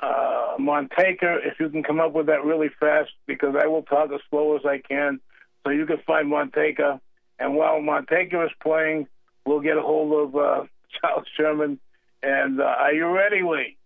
uh, 0.00 0.56
Manteca. 0.58 1.38
If 1.46 1.60
you 1.60 1.70
can 1.70 1.82
come 1.82 1.98
up 1.98 2.12
with 2.12 2.26
that 2.26 2.44
really 2.44 2.68
fast, 2.78 3.10
because 3.26 3.54
I 3.58 3.68
will 3.68 3.84
talk 3.84 4.12
as 4.12 4.20
slow 4.28 4.56
as 4.56 4.66
I 4.66 4.82
can, 4.86 5.20
so 5.64 5.70
you 5.70 5.86
can 5.86 5.98
find 6.06 6.30
Manteca. 6.30 7.00
And 7.38 7.54
while 7.54 7.80
Manteca 7.80 8.44
is 8.44 8.52
playing, 8.62 9.06
we'll 9.48 9.60
get 9.60 9.76
a 9.76 9.82
hold 9.82 10.28
of 10.28 10.36
uh, 10.36 10.64
Charles 11.00 11.26
Sherman. 11.36 11.78
And 12.22 12.60
uh, 12.60 12.64
are 12.64 12.92
you 12.92 13.06
ready, 13.06 13.42
Lee? 13.42 13.76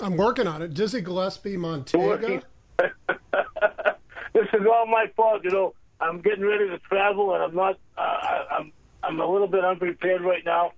I'm 0.00 0.16
working 0.16 0.46
on 0.46 0.62
it. 0.62 0.72
Dizzy 0.74 1.00
Gillespie, 1.02 1.56
Manteca. 1.56 2.42
this 2.78 4.46
is 4.52 4.66
all 4.72 4.86
my 4.86 5.06
fault. 5.16 5.42
You 5.44 5.50
know, 5.50 5.74
I'm 6.00 6.20
getting 6.20 6.44
ready 6.44 6.68
to 6.68 6.78
travel, 6.80 7.34
and 7.34 7.42
I'm 7.42 7.54
not. 7.54 7.78
Uh, 7.96 8.44
I'm 8.50 8.72
I'm 9.02 9.20
a 9.20 9.30
little 9.30 9.48
bit 9.48 9.64
unprepared 9.64 10.22
right 10.22 10.44
now. 10.44 10.72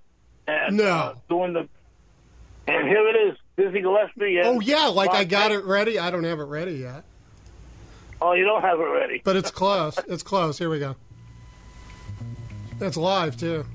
And 0.47 0.77
No. 0.77 0.85
uh, 0.85 1.13
doing 1.29 1.53
the. 1.53 1.67
And 2.67 2.87
here 2.87 3.07
it 3.07 3.29
is, 3.29 3.37
Dizzy 3.57 3.81
Gillespie. 3.81 4.41
Oh 4.43 4.59
yeah, 4.59 4.87
like 4.87 5.11
I 5.11 5.23
got 5.23 5.51
it 5.51 5.63
ready. 5.65 5.97
I 5.99 6.09
don't 6.11 6.23
have 6.23 6.39
it 6.39 6.43
ready 6.45 6.73
yet, 6.73 7.03
Oh, 8.21 8.33
you 8.33 8.43
don't 8.43 8.61
have 8.63 8.79
it 8.79 8.83
ready. 8.83 9.21
but 9.23 9.35
it's 9.35 9.51
close. 9.51 9.97
It's 10.07 10.23
close. 10.23 10.57
Here 10.57 10.69
we 10.69 10.79
go. 10.79 10.95
That's 12.77 12.97
live, 12.97 13.37
too. 13.37 13.65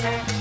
Thank 0.00 0.37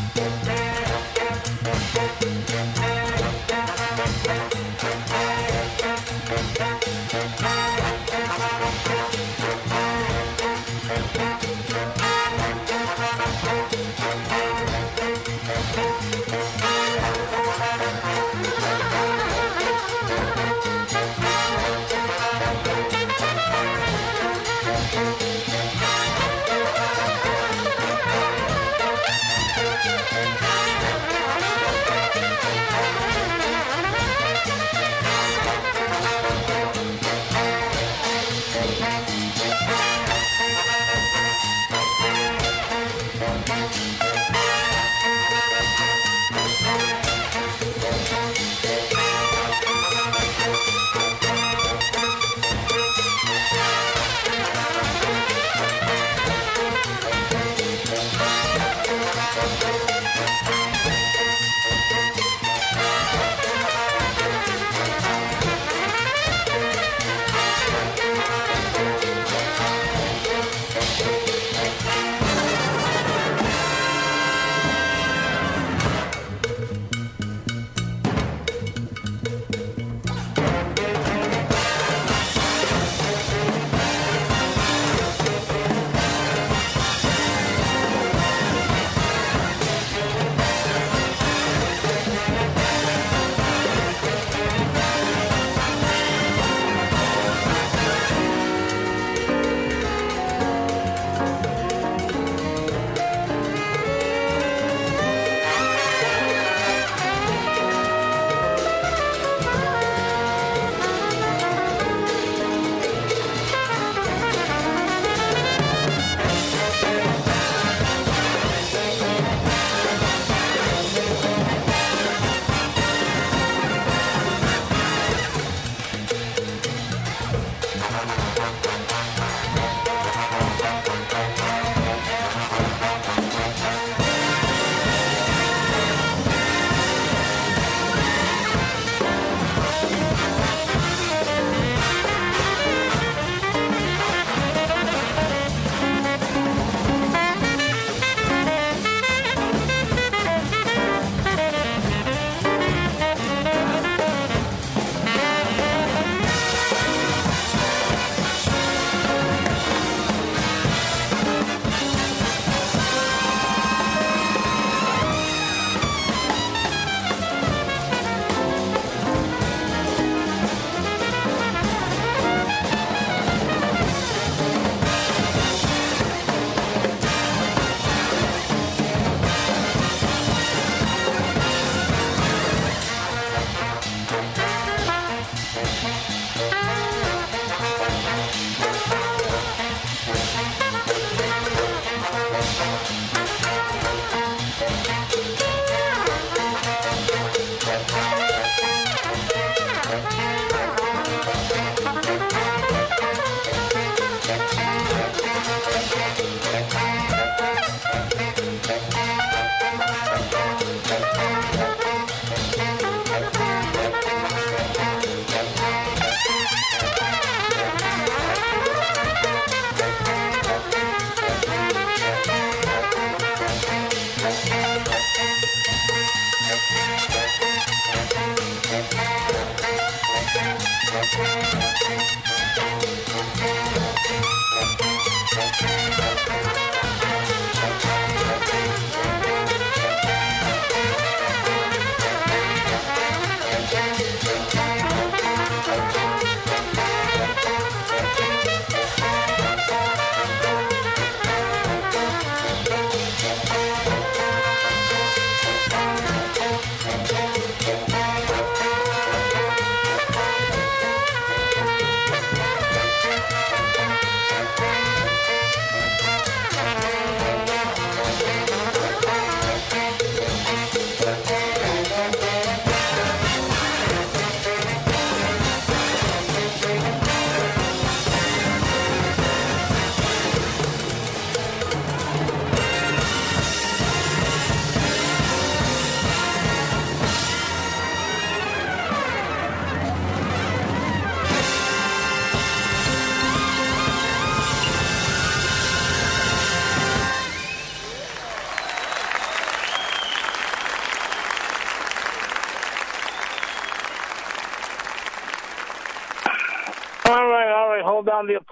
Thank 231.09 232.25
you. 232.25 232.26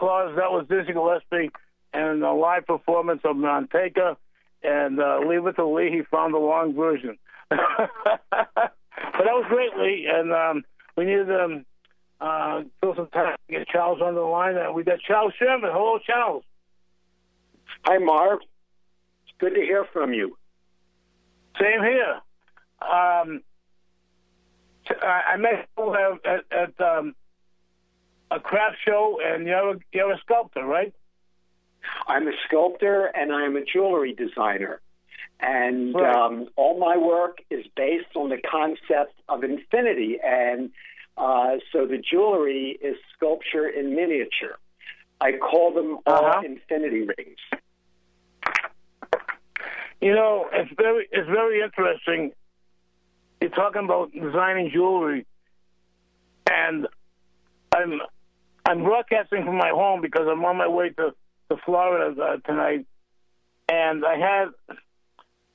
Applause. 0.06 0.36
That 0.36 0.52
was 0.52 0.66
Dizzy 0.70 0.94
Gillespie 0.94 1.52
and 1.94 2.24
a 2.24 2.32
live 2.32 2.66
performance 2.66 3.22
of 3.24 3.36
Manteca. 3.36 4.18
And 4.64 5.00
uh, 5.00 5.20
leave 5.28 5.46
it 5.46 5.54
to 5.54 5.66
Lee. 5.68 5.92
He 5.92 6.02
found 6.10 6.34
the 6.34 6.40
long 6.40 6.74
version. 6.76 7.18
but 7.50 7.60
that 8.32 8.72
was 9.14 9.46
great, 9.48 9.78
Lee. 9.78 10.08
And 10.12 10.34
um, 10.34 10.64
we 10.96 11.06
needed 11.06 11.28
to 11.28 11.44
um, 11.44 11.66
uh, 12.20 12.64
fill 12.82 12.96
some 12.96 13.08
time 13.08 13.36
to 13.48 13.54
get 13.54 13.68
Charles 13.68 14.02
on 14.02 14.16
the 14.16 14.22
line. 14.22 14.58
And 14.58 14.74
we 14.74 14.84
got 14.84 15.00
Charles 15.02 15.34
Sherman. 15.38 15.70
Hello, 15.72 16.00
Charles. 16.00 16.44
Hi, 17.84 18.00
Marv. 18.00 18.40
It's 19.28 19.38
good 19.38 19.54
to 19.54 19.62
hear 19.62 19.86
from 19.94 20.14
you. 20.14 20.36
Same 21.60 21.82
here. 21.82 22.22
Um, 22.82 23.42
I 25.02 25.38
met 25.38 25.68
you 25.78 25.96
at, 26.26 26.44
at 26.52 26.82
um, 26.82 27.16
a 28.36 28.40
craft 28.40 28.78
show, 28.86 29.20
and 29.24 29.48
you're 29.48 29.72
a, 29.76 29.80
you're 29.94 30.12
a 30.12 30.20
sculptor, 30.20 30.66
right? 30.66 30.94
I'm 32.08 32.28
a 32.28 32.32
sculptor 32.48 33.06
and 33.06 33.32
I'm 33.32 33.56
a 33.56 33.64
jewelry 33.64 34.14
designer. 34.14 34.82
And 35.40 35.94
Right. 35.96 36.16
um, 36.16 36.48
all 36.56 36.80
my 36.80 36.98
work 36.98 37.38
is 37.50 37.66
based 37.76 38.16
on 38.16 38.30
the 38.30 38.38
concept 38.38 39.14
of 39.30 39.44
infinity. 39.44 40.18
And 40.24 40.72
uh, 41.18 41.58
so 41.72 41.86
the 41.86 41.98
jewelry 41.98 42.78
is 42.82 42.96
sculpture 43.16 43.68
in 43.68 43.96
miniature. 43.96 44.58
I 45.22 45.34
call 45.34 45.74
them 45.74 46.00
all 46.06 46.26
Uh-huh. 46.26 46.42
infinity 46.46 47.02
rings. 47.18 47.40
You 50.02 50.14
know, 50.14 50.48
it's 50.52 50.72
very 50.78 51.08
it's 51.12 51.28
very 51.30 51.62
interesting. 51.62 52.32
You're 53.42 53.50
talking 53.52 53.84
about 53.86 54.12
designing 54.12 54.70
jewelry, 54.72 55.26
and 56.52 56.88
I'm 57.74 58.02
I'm 58.68 58.84
broadcasting 58.84 59.46
from 59.46 59.58
my 59.58 59.70
home 59.70 60.02
because 60.02 60.28
I'm 60.30 60.44
on 60.44 60.58
my 60.58 60.68
way 60.68 60.90
to 60.90 61.14
to 61.52 61.58
Florida 61.64 62.20
uh, 62.20 62.38
tonight, 62.38 62.88
and 63.70 64.04
I 64.04 64.18
had 64.18 64.46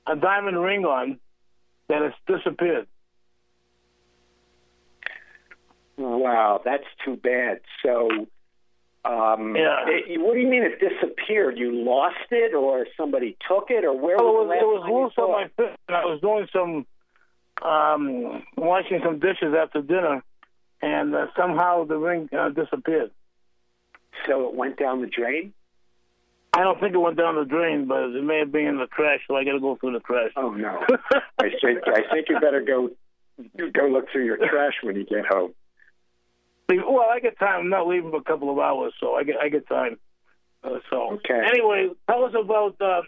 a 0.07 0.15
diamond 0.15 0.57
ring 0.61 0.85
on 0.85 1.19
that 1.89 2.01
has 2.01 2.13
disappeared. 2.25 2.87
Wow, 5.97 6.61
that's 6.63 6.85
too 7.03 7.17
bad. 7.17 7.59
So, 7.83 8.09
um, 9.03 9.55
Yeah. 9.57 9.85
it- 9.89 10.21
what 10.21 10.33
do 10.35 10.39
you 10.39 10.47
mean 10.47 10.63
it 10.63 10.79
disappeared? 10.79 11.57
You 11.57 11.71
lost 11.73 12.31
it, 12.31 12.53
or 12.53 12.87
somebody 12.95 13.35
took 13.47 13.69
it, 13.69 13.83
or 13.83 13.93
where 13.93 14.15
Well, 14.17 14.45
was 14.45 14.55
it 14.55 14.65
was, 14.65 14.85
it 14.87 14.89
was 14.93 15.11
loose 15.17 15.17
on 15.17 15.31
my 15.31 15.47
fist, 15.49 15.77
and 15.89 15.97
I 15.97 16.05
was 16.05 16.21
doing 16.21 16.47
some 16.53 16.85
um, 17.61 18.43
washing 18.57 19.01
some 19.03 19.19
dishes 19.19 19.53
after 19.53 19.81
dinner, 19.81 20.23
and 20.81 21.13
uh, 21.15 21.27
somehow 21.37 21.85
the 21.85 21.97
ring 21.97 22.29
uh, 22.37 22.49
disappeared. 22.49 23.11
So 24.27 24.47
it 24.49 24.55
went 24.55 24.77
down 24.77 25.01
the 25.01 25.07
drain. 25.07 25.53
I 26.53 26.61
don't 26.63 26.79
think 26.81 26.93
it 26.93 26.97
went 26.97 27.17
down 27.17 27.35
the 27.35 27.45
drain, 27.45 27.85
but 27.87 28.09
it 28.09 28.23
may 28.23 28.39
have 28.39 28.51
been 28.51 28.67
in 28.67 28.77
the 28.77 28.87
trash, 28.87 29.21
so 29.27 29.35
I 29.35 29.45
got 29.45 29.53
to 29.53 29.59
go 29.61 29.77
through 29.77 29.93
the 29.93 29.99
trash. 30.01 30.31
Oh 30.35 30.51
no! 30.51 30.81
I 31.39 31.49
think 31.63 31.79
I 31.87 32.01
think 32.11 32.27
you 32.27 32.39
better 32.41 32.61
go 32.61 32.89
go 33.73 33.87
look 33.87 34.11
through 34.11 34.25
your 34.25 34.37
trash 34.37 34.73
when 34.83 34.95
you 34.97 35.05
get 35.05 35.25
home. 35.25 35.53
well, 36.69 37.05
I 37.09 37.19
get 37.21 37.39
time. 37.39 37.61
I'm 37.61 37.69
not 37.69 37.87
leaving 37.87 38.11
for 38.11 38.17
a 38.17 38.23
couple 38.23 38.51
of 38.51 38.59
hours, 38.59 38.93
so 38.99 39.13
I 39.15 39.23
get 39.23 39.37
I 39.41 39.47
get 39.49 39.67
time. 39.67 39.97
Uh, 40.63 40.79
so 40.89 41.13
Okay. 41.13 41.41
anyway, 41.47 41.89
tell 42.09 42.25
us 42.25 42.33
about 42.37 42.75
uh, 42.81 43.01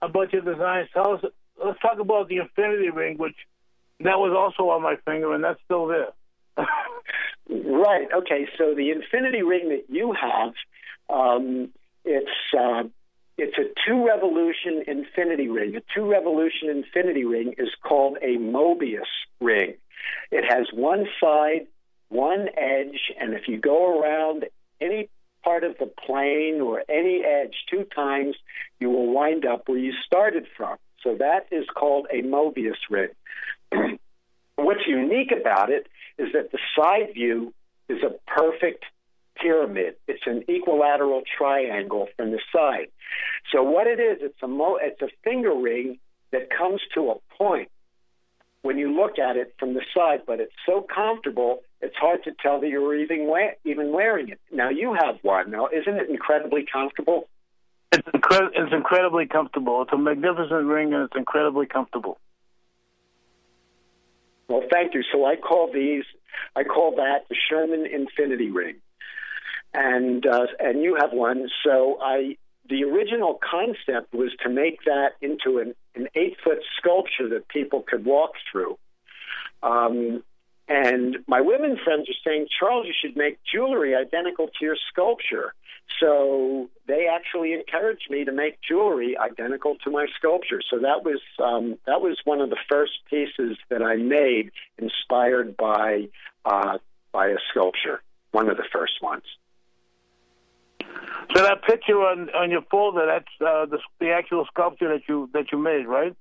about 0.00 0.32
your 0.32 0.42
designs. 0.42 0.88
Tell 0.94 1.12
us. 1.14 1.24
Let's 1.62 1.78
talk 1.80 1.98
about 1.98 2.28
the 2.28 2.38
infinity 2.38 2.88
ring, 2.88 3.18
which 3.18 3.36
that 4.00 4.18
was 4.18 4.32
also 4.34 4.70
on 4.70 4.82
my 4.82 4.96
finger, 5.04 5.34
and 5.34 5.44
that's 5.44 5.60
still 5.66 5.86
there. 5.86 6.08
Right. 7.50 8.06
Okay. 8.14 8.46
So 8.58 8.74
the 8.74 8.90
infinity 8.90 9.42
ring 9.42 9.70
that 9.70 9.84
you 9.88 10.12
have, 10.12 10.52
um, 11.08 11.70
it's 12.04 12.30
uh, 12.56 12.84
it's 13.36 13.58
a 13.58 13.64
two 13.86 14.06
revolution 14.06 14.84
infinity 14.86 15.48
ring. 15.48 15.74
A 15.74 15.80
two 15.94 16.08
revolution 16.08 16.68
infinity 16.70 17.24
ring 17.24 17.54
is 17.58 17.70
called 17.82 18.18
a 18.22 18.36
Mobius 18.36 19.08
ring. 19.40 19.74
It 20.30 20.44
has 20.48 20.68
one 20.72 21.06
side, 21.20 21.66
one 22.08 22.48
edge, 22.56 23.00
and 23.18 23.34
if 23.34 23.48
you 23.48 23.58
go 23.58 24.00
around 24.00 24.44
any 24.80 25.08
part 25.42 25.64
of 25.64 25.76
the 25.78 25.86
plane 25.86 26.60
or 26.60 26.84
any 26.88 27.24
edge 27.24 27.54
two 27.68 27.84
times, 27.94 28.36
you 28.78 28.90
will 28.90 29.12
wind 29.12 29.44
up 29.44 29.68
where 29.68 29.78
you 29.78 29.92
started 30.06 30.46
from. 30.56 30.76
So 31.02 31.16
that 31.16 31.46
is 31.50 31.64
called 31.74 32.06
a 32.12 32.22
Mobius 32.22 32.76
ring. 32.88 33.08
What's 34.64 34.86
unique 34.86 35.32
about 35.32 35.70
it 35.70 35.86
is 36.18 36.28
that 36.32 36.52
the 36.52 36.58
side 36.76 37.14
view 37.14 37.52
is 37.88 37.98
a 38.02 38.10
perfect 38.30 38.84
pyramid. 39.40 39.94
It's 40.06 40.22
an 40.26 40.44
equilateral 40.48 41.22
triangle 41.38 42.08
from 42.16 42.30
the 42.30 42.40
side. 42.54 42.88
So 43.52 43.62
what 43.62 43.86
it 43.86 43.98
is, 43.98 44.18
it's 44.20 44.42
a 44.42 44.48
mo- 44.48 44.78
it's 44.80 45.00
a 45.02 45.08
finger 45.24 45.54
ring 45.54 45.98
that 46.30 46.50
comes 46.50 46.80
to 46.94 47.10
a 47.10 47.14
point 47.36 47.70
when 48.62 48.76
you 48.76 48.94
look 48.94 49.18
at 49.18 49.36
it 49.36 49.54
from 49.58 49.74
the 49.74 49.82
side, 49.94 50.20
but 50.26 50.38
it's 50.40 50.52
so 50.66 50.82
comfortable, 50.82 51.62
it's 51.80 51.96
hard 51.96 52.22
to 52.24 52.32
tell 52.42 52.60
that 52.60 52.68
you're 52.68 52.94
even 52.94 53.30
we- 53.30 53.54
even 53.64 53.90
wearing 53.92 54.28
it. 54.28 54.38
Now 54.52 54.68
you 54.68 54.92
have 54.92 55.16
one. 55.22 55.50
Now 55.50 55.68
isn't 55.68 55.96
it 55.96 56.10
incredibly 56.10 56.66
comfortable? 56.70 57.28
It's, 57.92 58.06
incre- 58.06 58.50
it's 58.54 58.72
incredibly 58.72 59.26
comfortable. 59.26 59.82
It's 59.82 59.92
a 59.92 59.98
magnificent 59.98 60.66
ring, 60.66 60.92
and 60.94 61.04
it's 61.04 61.16
incredibly 61.16 61.66
comfortable. 61.66 62.18
Well, 64.50 64.64
thank 64.68 64.94
you. 64.94 65.02
So 65.12 65.24
I 65.24 65.36
call 65.36 65.70
these, 65.72 66.02
I 66.56 66.64
call 66.64 66.96
that 66.96 67.28
the 67.28 67.36
Sherman 67.48 67.86
Infinity 67.86 68.50
Ring, 68.50 68.76
and 69.72 70.26
uh, 70.26 70.46
and 70.58 70.82
you 70.82 70.96
have 71.00 71.12
one. 71.12 71.48
So 71.64 71.98
I, 72.02 72.36
the 72.68 72.82
original 72.82 73.38
concept 73.48 74.12
was 74.12 74.32
to 74.42 74.50
make 74.50 74.80
that 74.86 75.10
into 75.22 75.58
an, 75.58 75.74
an 75.94 76.08
eight 76.16 76.36
foot 76.42 76.58
sculpture 76.76 77.28
that 77.28 77.48
people 77.48 77.84
could 77.86 78.04
walk 78.04 78.32
through. 78.50 78.76
Um, 79.62 80.24
and 80.70 81.16
my 81.26 81.40
women 81.40 81.76
friends 81.82 82.08
are 82.08 82.20
saying, 82.24 82.46
Charles, 82.56 82.86
you 82.86 82.94
should 82.98 83.16
make 83.16 83.38
jewelry 83.42 83.96
identical 83.96 84.46
to 84.46 84.64
your 84.64 84.76
sculpture. 84.88 85.52
So 85.98 86.70
they 86.86 87.08
actually 87.12 87.54
encouraged 87.54 88.08
me 88.08 88.24
to 88.24 88.30
make 88.30 88.60
jewelry 88.62 89.18
identical 89.18 89.74
to 89.82 89.90
my 89.90 90.06
sculpture. 90.16 90.60
So 90.70 90.78
that 90.78 91.02
was 91.02 91.20
um, 91.42 91.76
that 91.86 92.00
was 92.00 92.18
one 92.24 92.40
of 92.40 92.50
the 92.50 92.56
first 92.68 92.92
pieces 93.10 93.58
that 93.68 93.82
I 93.82 93.96
made, 93.96 94.52
inspired 94.78 95.56
by 95.56 96.08
uh, 96.44 96.78
by 97.10 97.26
a 97.30 97.38
sculpture. 97.50 98.00
One 98.30 98.48
of 98.48 98.56
the 98.56 98.68
first 98.72 99.02
ones. 99.02 99.24
So 101.34 101.42
that 101.42 101.64
picture 101.64 101.98
on 101.98 102.30
on 102.30 102.52
your 102.52 102.62
folder, 102.70 103.06
that's 103.06 103.26
uh, 103.40 103.66
the 103.66 103.78
the 103.98 104.12
actual 104.12 104.46
sculpture 104.46 104.88
that 104.92 105.02
you 105.08 105.28
that 105.32 105.50
you 105.50 105.58
made, 105.58 105.88
right? 105.88 106.14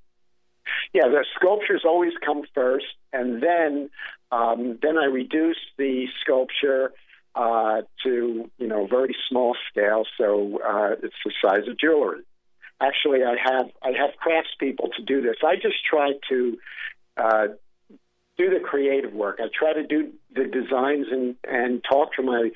Yeah, 0.94 1.08
the 1.08 1.26
sculptures 1.36 1.84
always 1.86 2.14
come 2.26 2.44
first, 2.54 2.86
and 3.14 3.42
then 3.42 3.90
um, 4.32 4.78
then 4.82 4.98
I 4.98 5.06
reduce 5.06 5.58
the 5.78 6.08
sculpture. 6.22 6.92
uh, 7.36 7.82
to 8.04 8.50
you 8.58 8.68
know 8.68 8.88
very 8.88 9.15
small 9.30 9.56
scale. 9.70 10.04
So 10.18 10.60
uh, 10.65 10.96
it's 11.02 11.15
the 11.24 11.32
size 11.42 11.68
of 11.68 11.78
jewelry. 11.78 12.24
Actually, 12.82 13.24
I 13.24 13.36
have 13.44 13.70
I 13.84 13.89
have 13.89 14.12
craftspeople 14.24 14.92
to 14.98 15.04
do 15.04 15.22
this. 15.22 15.36
I 15.46 15.56
just 15.56 15.84
try 15.89 16.13
to 16.30 16.58
uh, 17.18 17.48
do 18.38 18.50
the 18.50 18.60
creative 18.60 19.13
work. 19.13 19.39
I 19.42 19.48
try 19.58 19.74
to 19.74 19.86
do 19.86 20.12
the 20.34 20.46
designs 20.46 21.08
and 21.12 21.36
and 21.44 21.84
talk 21.89 22.13
to 22.15 22.24
my 22.24 22.50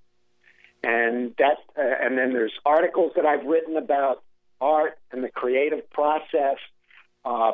and 0.83 1.35
that 1.37 1.57
uh, 1.77 1.81
and 2.01 2.17
then 2.17 2.33
there's 2.33 2.53
articles 2.65 3.13
that 3.15 3.25
I've 3.25 3.45
written 3.45 3.77
about 3.77 4.23
art 4.61 4.97
and 5.11 5.23
the 5.23 5.29
creative 5.29 5.89
process. 5.91 6.57
Uh, 7.23 7.53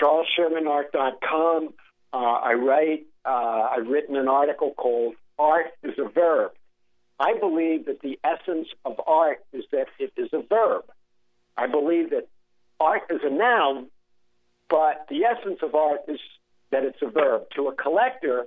CharlesShermanArt.com. 0.00 1.74
Uh, 2.12 2.16
I 2.16 2.52
write. 2.54 3.06
Uh, 3.24 3.68
I've 3.72 3.86
written 3.86 4.16
an 4.16 4.28
article 4.28 4.72
called 4.76 5.14
"Art 5.38 5.66
is 5.82 5.94
a 5.98 6.08
Verb." 6.08 6.52
I 7.18 7.38
believe 7.38 7.86
that 7.86 8.00
the 8.00 8.18
essence 8.24 8.68
of 8.84 9.00
art 9.06 9.44
is 9.52 9.64
that 9.70 9.86
it 9.98 10.12
is 10.16 10.30
a 10.32 10.42
verb. 10.42 10.84
I 11.56 11.66
believe 11.68 12.10
that 12.10 12.28
art 12.80 13.02
is 13.08 13.20
a 13.22 13.30
noun, 13.30 13.86
but 14.68 15.06
the 15.08 15.24
essence 15.24 15.60
of 15.62 15.74
art 15.74 16.00
is 16.08 16.18
that 16.70 16.82
it's 16.82 17.00
a 17.02 17.08
verb. 17.08 17.44
To 17.54 17.68
a 17.68 17.74
collector, 17.74 18.46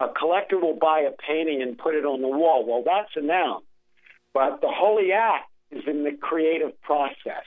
a 0.00 0.08
collector 0.08 0.58
will 0.58 0.76
buy 0.76 1.00
a 1.00 1.12
painting 1.12 1.62
and 1.62 1.78
put 1.78 1.94
it 1.94 2.04
on 2.04 2.20
the 2.20 2.28
wall. 2.28 2.66
Well, 2.66 2.82
that's 2.84 3.10
a 3.14 3.20
noun. 3.20 3.62
But 4.34 4.60
the 4.60 4.70
holy 4.70 5.12
act 5.12 5.48
is 5.70 5.84
in 5.86 6.02
the 6.02 6.12
creative 6.20 6.80
process. 6.82 7.44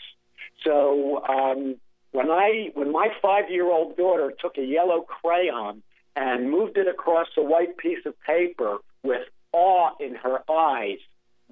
So 0.63 1.23
um, 1.27 1.75
when 2.13 2.29
I 2.29 2.69
when 2.75 2.91
my 2.91 3.09
five 3.21 3.49
year 3.49 3.69
old 3.69 3.97
daughter 3.97 4.31
took 4.39 4.57
a 4.57 4.63
yellow 4.63 5.01
crayon 5.01 5.83
and 6.15 6.49
moved 6.49 6.77
it 6.77 6.87
across 6.87 7.27
a 7.37 7.41
white 7.41 7.77
piece 7.77 8.05
of 8.05 8.13
paper 8.21 8.77
with 9.03 9.23
awe 9.51 9.89
in 9.99 10.15
her 10.15 10.39
eyes, 10.49 10.99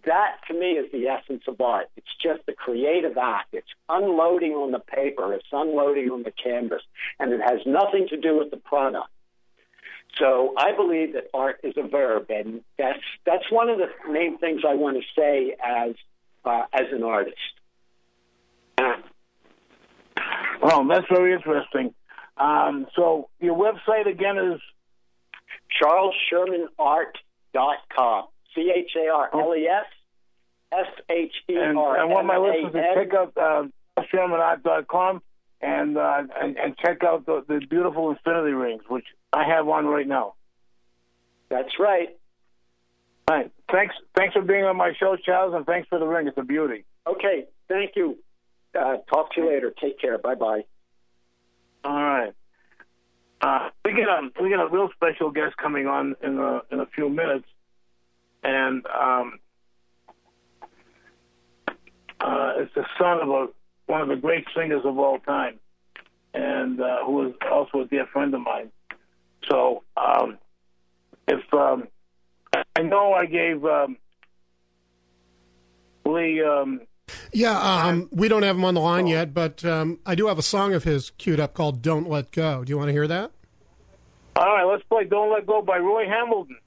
that 0.06 0.38
to 0.48 0.54
me 0.54 0.74
is 0.74 0.92
the 0.92 1.08
essence 1.08 1.44
of 1.48 1.60
art. 1.60 1.90
It's 1.98 2.16
just 2.22 2.46
the 2.46 2.54
creative 2.54 3.18
act. 3.18 3.50
It's 3.54 3.68
unloading 3.90 4.54
on 4.54 4.72
the 4.72 4.80
paper, 4.80 5.34
it's 5.34 5.48
unloading 5.52 6.10
on 6.12 6.24
the 6.24 6.32
canvas, 6.32 6.84
and 7.20 7.34
it 7.34 7.42
has 7.42 7.60
nothing 7.66 8.08
to 8.10 8.18
do 8.18 8.38
with 8.38 8.52
the 8.52 8.58
product. 8.58 9.10
So 10.20 10.54
I 10.58 10.76
believe 10.76 11.14
that 11.14 11.30
art 11.34 11.62
is 11.64 11.74
a 11.78 11.88
verb, 11.88 12.30
and 12.30 12.62
that's 12.78 13.00
that's 13.26 13.50
one 13.52 13.70
of 13.70 13.80
the 13.80 13.88
main 14.12 14.38
things 14.38 14.62
I 14.68 14.76
want 14.76 14.98
to 14.98 15.04
say 15.20 15.56
as 15.64 15.96
uh, 16.46 16.66
as 16.72 16.86
an 16.92 17.02
artist. 17.02 17.38
Well, 20.62 20.86
that's 20.88 21.08
very 21.10 21.34
interesting. 21.34 21.94
Um, 22.38 22.86
so 22.96 23.30
your 23.40 23.58
website 23.58 24.08
again 24.08 24.38
is 24.38 24.62
CharlesShermanArt.com. 25.82 28.26
C 28.56 28.72
H 28.76 28.92
A 28.98 29.08
R 29.10 29.30
L 29.34 29.56
E 29.56 29.68
S 29.68 29.86
S 30.74 30.88
H 31.10 31.34
E 31.50 31.56
R. 31.58 31.98
and 32.00 32.10
want 32.10 32.28
my 32.28 32.38
listeners 32.38 32.72
to 32.74 32.94
check 32.96 33.14
out 33.14 33.34
uh, 33.38 33.64
ShermanArt.com 34.14 35.22
and, 35.62 35.98
uh, 35.98 36.24
and 36.42 36.58
and 36.58 36.78
check 36.78 37.04
out 37.04 37.26
the, 37.26 37.44
the 37.48 37.60
beautiful 37.70 38.10
infinity 38.12 38.52
rings, 38.54 38.84
which 38.90 39.06
I 39.32 39.46
have 39.48 39.68
on 39.70 39.86
right 39.86 40.08
now. 40.08 40.34
That's 41.50 41.80
right. 41.80 42.18
All 43.30 43.38
right. 43.38 43.52
Thanks. 43.72 43.96
Thanks 44.16 44.34
for 44.34 44.42
being 44.42 44.66
on 44.66 44.76
my 44.76 44.92
show, 45.00 45.16
Charles, 45.16 45.54
and 45.54 45.66
thanks 45.66 45.88
for 45.88 46.00
the 46.00 46.08
ring. 46.08 46.28
It's 46.28 46.38
a 46.38 46.44
beauty. 46.44 46.84
Okay. 47.08 47.46
Thank 47.70 47.96
you. 47.96 48.18
Uh, 48.78 48.98
talk 49.12 49.34
to 49.34 49.42
you 49.42 49.50
later. 49.50 49.74
Take 49.82 50.00
care. 50.00 50.18
Bye 50.18 50.36
bye. 50.36 50.64
All 51.84 51.94
right. 51.94 52.34
Uh, 53.42 53.70
we 53.84 53.94
get 53.94 54.08
a 54.08 54.30
we 54.42 54.50
get 54.50 54.60
a 54.60 54.68
real 54.68 54.90
special 54.96 55.32
guest 55.32 55.58
coming 55.58 55.88
on 55.88 56.16
in 56.22 56.38
a 56.38 56.62
in 56.72 56.80
a 56.80 56.86
few 56.86 57.10
minutes, 57.10 57.48
and 58.44 58.86
um, 58.86 59.40
uh, 62.20 62.54
it's 62.58 62.74
the 62.76 62.86
son 63.00 63.20
of 63.20 63.30
a 63.30 63.48
one 63.88 64.02
of 64.02 64.08
the 64.08 64.16
great 64.16 64.46
singers 64.56 64.84
of 64.86 64.98
all 65.00 65.20
time, 65.20 65.60
and 66.34 66.80
uh, 66.80 67.04
who 67.04 67.28
is 67.30 67.34
also 67.52 67.82
a 67.82 67.86
dear 67.86 68.06
friend 68.14 68.34
of 68.36 68.42
mine. 68.42 68.72
So, 69.50 69.84
um, 69.98 70.38
if 71.28 71.42
um, 71.52 71.88
I 72.54 72.84
know 72.84 73.14
I 73.14 73.26
gave 73.26 73.66
um, 73.66 73.98
Lee. 76.06 76.42
Yeah, 77.34 77.58
um, 77.60 78.10
we 78.12 78.28
don't 78.28 78.44
have 78.44 78.56
him 78.56 78.66
on 78.66 78.74
the 78.74 78.82
line 78.82 79.08
yet, 79.08 79.34
but 79.34 79.64
um, 79.66 80.00
I 80.06 80.16
do 80.16 80.28
have 80.28 80.38
a 80.38 80.44
song 80.44 80.74
of 80.74 80.84
his 80.84 81.12
queued 81.12 81.40
up 81.40 81.54
called 81.54 81.82
"Don't 81.82 82.10
Let 82.10 82.32
Go." 82.32 82.64
Do 82.64 82.70
you 82.70 82.78
want 82.78 82.90
to 82.90 82.94
hear 82.94 83.08
that? 83.08 83.32
all 84.36 84.46
right, 84.46 84.64
let's 84.64 84.84
play 84.84 85.04
"Don't 85.06 85.32
Let 85.32 85.46
Go" 85.46 85.62
by 85.62 85.78
Roy 85.78 86.06
Hamilton. 86.08 86.58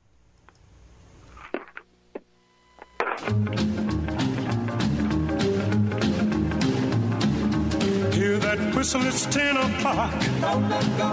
Hear 8.12 8.38
that 8.38 8.74
whistle, 8.74 9.02
it's 9.06 9.26
10 9.26 9.56
o'clock. 9.56 10.14
Don't 10.40 10.68
let 10.68 10.98
go, 10.98 11.10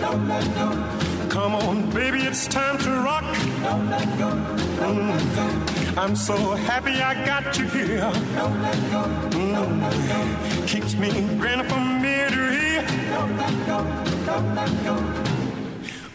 don't 0.00 0.28
let 0.28 0.54
go. 0.54 1.28
Come 1.30 1.54
on, 1.56 1.90
baby, 1.90 2.20
it's 2.20 2.46
time 2.46 2.78
to 2.78 2.90
rock. 2.90 3.24
Don't 3.62 3.90
let 3.90 4.18
go, 4.18 4.30
don't 4.76 5.08
let 5.08 5.34
go. 5.34 5.83
I'm 5.96 6.16
so 6.16 6.36
happy 6.56 7.00
I 7.00 7.14
got 7.24 7.56
you 7.56 7.66
here. 7.68 8.10
Don't 8.34 8.62
let 8.62 8.90
go, 8.90 9.30
don't 9.30 9.80
let 9.80 10.08
go. 10.08 10.66
Keeps 10.66 10.94
me 10.96 11.10
grinning 11.38 11.68
from 11.68 12.04
ear 12.04 12.28
to 12.30 12.52
ear. 12.52 12.86
Don't 13.10 13.36
let 13.36 13.66
go, 13.66 13.78
don't 14.26 14.54
let 14.56 14.84
go. 14.84 14.94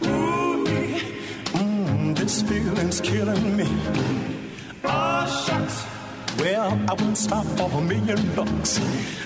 Ooh, 0.06 0.64
mm, 1.56 2.14
this 2.14 2.42
feeling's 2.42 3.00
killing 3.00 3.56
me. 3.56 3.68
Oh, 4.84 5.44
shucks. 5.46 5.86
Well, 6.38 6.78
I 6.88 6.92
wouldn't 6.92 7.16
stop 7.18 7.46
for 7.46 7.70
a 7.70 7.80
million 7.80 8.34
bucks. 8.34 8.80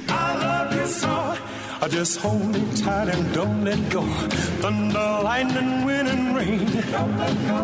I 0.09 0.37
love 0.37 0.73
you 0.73 0.87
so. 0.87 1.37
I 1.85 1.88
just 1.88 2.18
hold 2.18 2.47
me 2.47 2.64
tight 2.77 3.11
and 3.11 3.35
don't 3.35 3.62
let 3.62 3.90
go. 3.90 4.01
Thunder, 4.62 5.20
lightning, 5.23 5.85
wind, 5.85 6.09
and 6.09 6.35
rain. 6.35 6.64
Don't 6.90 7.18
let 7.18 7.37
go, 7.47 7.59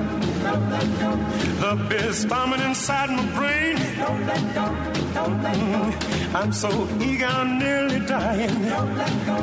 don't 0.44 0.70
let 0.70 0.88
go. 1.00 1.10
The 1.62 1.86
beer's 1.88 2.26
bombing 2.26 2.60
inside 2.60 3.08
my 3.08 3.24
brain. 3.38 3.76
Don't 3.96 4.26
let 4.26 4.44
go, 4.54 4.66
don't 5.14 5.42
let 5.42 5.56
go. 5.56 6.38
I'm 6.38 6.52
so 6.52 6.68
eager, 7.00 7.24
I'm 7.24 7.58
nearly 7.58 8.00
dying. 8.00 8.62
Don't 8.68 8.94
let 8.98 9.14
go, 9.24 9.36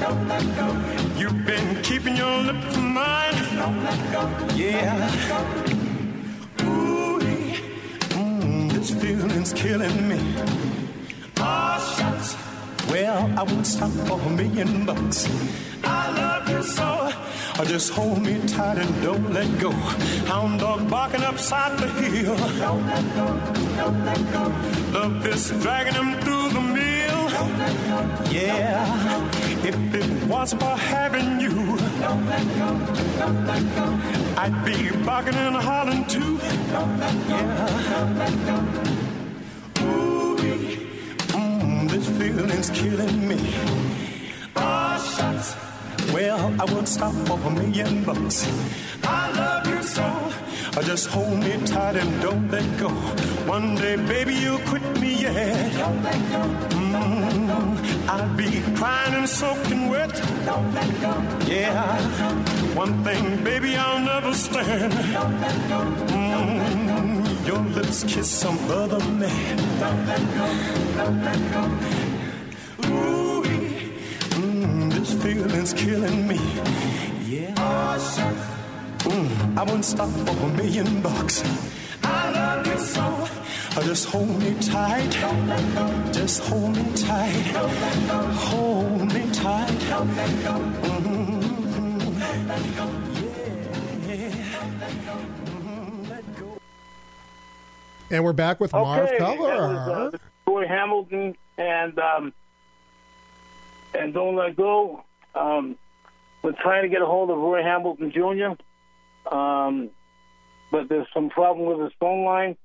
don't 0.00 0.26
let 0.26 0.44
go. 0.58 0.68
You've 1.16 1.46
been 1.46 1.82
keeping 1.84 2.16
your 2.16 2.36
lips 2.38 2.76
on 2.76 2.92
mine. 2.92 3.38
Don't 3.54 3.84
let 3.84 4.00
go, 4.14 4.22
yeah. 4.56 5.44
Ooh, 6.62 7.20
mm, 7.20 8.72
this 8.72 8.90
feeling's 9.00 9.52
killing 9.52 10.08
me. 10.08 10.18
Oh. 11.36 12.03
Well, 12.94 13.28
I 13.36 13.42
won't 13.42 13.66
stop 13.66 13.90
for 14.06 14.20
a 14.20 14.30
million 14.30 14.86
bucks. 14.86 15.28
I 15.82 16.12
love 16.12 16.48
you 16.48 16.62
so. 16.62 17.10
Oh, 17.58 17.64
just 17.64 17.92
hold 17.92 18.22
me 18.22 18.38
tight 18.46 18.78
and 18.78 19.02
don't 19.02 19.32
let 19.32 19.50
go. 19.58 19.72
Hound 20.30 20.60
dog 20.60 20.88
barking 20.88 21.24
upside 21.24 21.76
the 21.80 21.88
hill. 21.88 22.36
Don't 22.36 22.86
let 22.86 23.04
go, 23.16 23.26
don't 23.80 24.04
let 24.04 24.32
go. 24.32 24.42
Love 24.96 25.26
is 25.26 25.50
dragging 25.60 25.94
him 25.94 26.20
through 26.20 26.50
the 26.50 26.60
mill. 26.60 27.28
Don't 27.30 27.58
let 27.58 27.76
go. 27.90 28.30
Yeah, 28.30 29.66
if 29.66 29.94
it 30.00 30.28
wasn't 30.28 30.62
for 30.62 30.76
having 30.76 31.40
you, 31.40 31.50
don't 31.98 32.26
let 32.26 32.46
go, 32.60 32.68
don't 33.18 33.44
let 33.44 33.64
go. 33.74 33.86
I'd 34.40 34.64
be 34.64 35.04
barking 35.04 35.34
and 35.34 35.56
hollering 35.56 36.04
too. 36.06 36.38
Don't 36.70 37.00
let 37.00 37.28
go, 37.28 37.36
yeah. 37.38 37.90
don't 37.90 38.18
let 38.18 38.46
go. 38.46 39.03
Feeling's 42.24 42.70
killing 42.70 43.28
me. 43.28 43.38
Oh, 44.56 45.14
shucks. 45.14 45.56
Well, 46.12 46.54
I 46.60 46.64
would 46.72 46.88
stop 46.88 47.14
for 47.26 47.38
a 47.38 47.50
million 47.50 48.02
bucks. 48.04 48.38
I 49.02 49.30
love 49.40 49.66
you 49.68 49.82
so. 49.82 50.06
I 50.78 50.80
just 50.82 51.06
hold 51.08 51.38
me 51.40 51.52
tight 51.66 51.96
and 51.96 52.22
don't 52.22 52.50
let 52.50 52.66
go. 52.78 52.88
One 53.54 53.74
day, 53.74 53.96
baby, 53.96 54.34
you'll 54.34 54.64
quit 54.70 54.86
me, 55.00 55.22
yeah. 55.22 55.78
Don't 55.78 56.02
let 56.02 56.20
go. 56.34 56.42
Mm, 56.78 58.08
I'll 58.08 58.36
be 58.36 58.50
crying 58.78 59.14
and 59.20 59.28
soaking 59.28 59.90
wet. 59.90 60.14
Don't 60.46 60.72
let 60.74 60.90
go. 61.04 61.12
Yeah. 61.46 61.98
One 62.74 63.04
thing, 63.04 63.44
baby, 63.44 63.76
I'll 63.76 64.00
never 64.00 64.32
stand. 64.32 64.92
Don't 65.12 65.40
let 65.40 65.58
go. 65.72 65.80
Mm, 66.14 67.46
your 67.46 67.62
lips 67.76 68.04
kiss 68.04 68.30
some 68.30 68.58
other 68.70 69.04
man. 69.20 69.58
Ooh, 71.04 72.03
mm, 73.44 74.92
this 74.92 75.12
feeling's 75.22 75.72
killing 75.74 76.26
me. 76.28 76.36
Yeah. 77.26 77.54
Mm, 79.04 79.58
I 79.58 79.62
wouldn't 79.62 79.84
stop 79.84 80.08
for 80.10 80.46
a 80.46 80.48
million 80.56 81.02
bucks. 81.02 81.42
I 82.02 82.30
love 82.30 82.66
you 82.66 82.78
so. 82.78 83.28
Just 83.82 84.06
hold 84.08 84.38
me 84.40 84.54
tight. 84.60 85.10
Just 86.12 86.42
hold 86.44 86.76
me 86.76 86.92
tight. 86.94 87.46
Hold 88.50 89.12
me 89.12 89.30
tight. 89.32 89.68
Mm-hmm. 89.68 91.24
And 98.10 98.22
we're 98.24 98.32
back 98.32 98.60
with 98.60 98.72
Marv 98.72 99.06
Okay, 99.08 99.18
Cutler. 99.18 99.48
that 99.48 99.88
was, 99.88 100.14
uh, 100.14 100.18
Roy 100.46 100.66
Hamilton 100.68 101.36
and 101.58 101.98
um, 101.98 102.32
and 103.94 104.12
Don't 104.14 104.36
Let 104.36 104.56
Go. 104.56 105.02
Um, 105.34 105.76
we're 106.42 106.52
trying 106.62 106.82
to 106.82 106.88
get 106.88 107.02
a 107.02 107.06
hold 107.06 107.30
of 107.30 107.38
Roy 107.38 107.62
Hamilton 107.62 108.12
Jr., 108.12 109.34
um, 109.34 109.90
but 110.70 110.88
there's 110.88 111.06
some 111.14 111.30
problem 111.30 111.66
with 111.66 111.80
his 111.84 111.92
phone 111.98 112.24
line, 112.24 112.56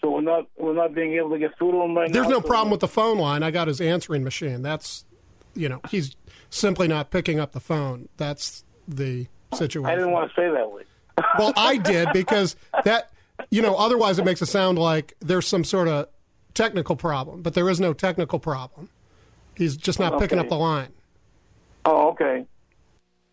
so 0.00 0.10
we're 0.10 0.20
not 0.20 0.46
we're 0.56 0.74
not 0.74 0.94
being 0.94 1.14
able 1.14 1.30
to 1.30 1.38
get 1.38 1.56
through 1.58 1.72
to 1.72 1.80
him 1.82 1.96
right 1.96 2.12
There's 2.12 2.26
now. 2.26 2.34
no 2.34 2.40
So- 2.40 2.46
problem 2.46 2.70
with 2.70 2.80
the 2.80 2.88
phone 2.88 3.18
line. 3.18 3.42
I 3.42 3.50
got 3.50 3.66
his 3.68 3.80
answering 3.80 4.22
machine. 4.22 4.62
That's, 4.62 5.04
you 5.54 5.68
know, 5.68 5.80
he's 5.90 6.14
simply 6.50 6.86
not 6.86 7.10
picking 7.10 7.40
up 7.40 7.52
the 7.52 7.60
phone. 7.60 8.08
That's 8.16 8.64
the 8.86 9.26
situation. 9.54 9.86
I 9.90 9.94
didn't 9.96 10.12
want 10.12 10.30
to 10.30 10.34
say 10.40 10.48
that 10.50 10.70
way. 10.70 10.82
Well, 11.38 11.52
I 11.56 11.78
did 11.78 12.08
because 12.12 12.56
that, 12.84 13.10
you 13.50 13.62
know, 13.62 13.74
otherwise 13.74 14.18
it 14.18 14.24
makes 14.24 14.42
it 14.42 14.46
sound 14.46 14.78
like 14.78 15.14
there's 15.20 15.46
some 15.46 15.64
sort 15.64 15.88
of 15.88 16.08
technical 16.54 16.94
problem, 16.94 17.42
but 17.42 17.54
there 17.54 17.68
is 17.70 17.80
no 17.80 17.92
technical 17.94 18.38
problem. 18.38 18.90
He's 19.56 19.76
just 19.76 19.98
not 19.98 20.18
picking 20.20 20.38
up 20.38 20.48
the 20.48 20.56
line. 20.56 20.88
Oh, 21.84 22.10
okay. 22.10 22.44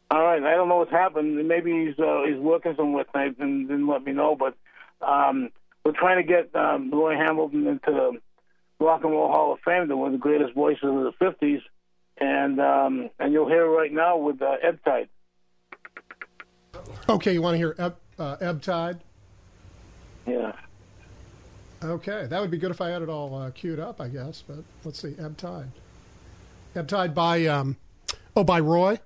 All 0.09 0.21
right. 0.21 0.41
I 0.43 0.55
don't 0.55 0.69
know 0.69 0.77
what's 0.77 0.91
happened. 0.91 1.47
Maybe 1.47 1.71
he's 1.71 1.99
uh, 1.99 2.23
he's 2.25 2.37
working 2.37 2.75
somewhere 2.77 3.03
tonight 3.05 3.35
and 3.39 3.67
didn't 3.67 3.87
let 3.87 4.03
me 4.03 4.13
know. 4.13 4.35
But 4.35 4.55
um, 5.05 5.49
we're 5.83 5.91
trying 5.91 6.25
to 6.25 6.27
get 6.27 6.55
um, 6.55 6.91
Roy 6.91 7.15
Hamilton 7.15 7.67
into 7.67 7.91
the 7.91 8.11
Rock 8.79 9.03
and 9.03 9.11
Roll 9.11 9.27
Hall 9.27 9.53
of 9.53 9.59
Fame, 9.65 9.87
the 9.87 9.97
one 9.97 10.07
of 10.07 10.13
the 10.13 10.19
greatest 10.19 10.53
voices 10.53 10.83
of 10.83 10.93
the 10.93 11.13
'50s, 11.19 11.61
and 12.17 12.59
um, 12.59 13.09
and 13.19 13.33
you'll 13.33 13.47
hear 13.47 13.65
it 13.65 13.69
right 13.69 13.91
now 13.91 14.17
with 14.17 14.41
uh, 14.41 14.55
Ebb 14.61 14.79
Tide. 14.85 15.09
Okay, 17.09 17.33
you 17.33 17.41
want 17.41 17.55
to 17.55 17.57
hear 17.57 17.75
Eb, 17.77 17.95
uh, 18.17 18.37
Ebb 18.39 18.61
Tide? 18.61 18.99
Yeah. 20.25 20.53
Okay, 21.83 22.27
that 22.27 22.39
would 22.39 22.51
be 22.51 22.57
good 22.57 22.71
if 22.71 22.79
I 22.79 22.89
had 22.89 23.01
it 23.01 23.09
all 23.09 23.35
uh, 23.35 23.51
queued 23.51 23.79
up, 23.79 23.99
I 23.99 24.07
guess. 24.07 24.43
But 24.45 24.59
let's 24.85 25.01
see, 25.01 25.15
Ebb 25.19 25.37
Tide. 25.37 25.69
Ebb 26.75 26.87
Tide 26.87 27.13
by, 27.13 27.45
um, 27.45 27.77
oh, 28.35 28.43
by 28.43 28.59
Roy. 28.59 28.99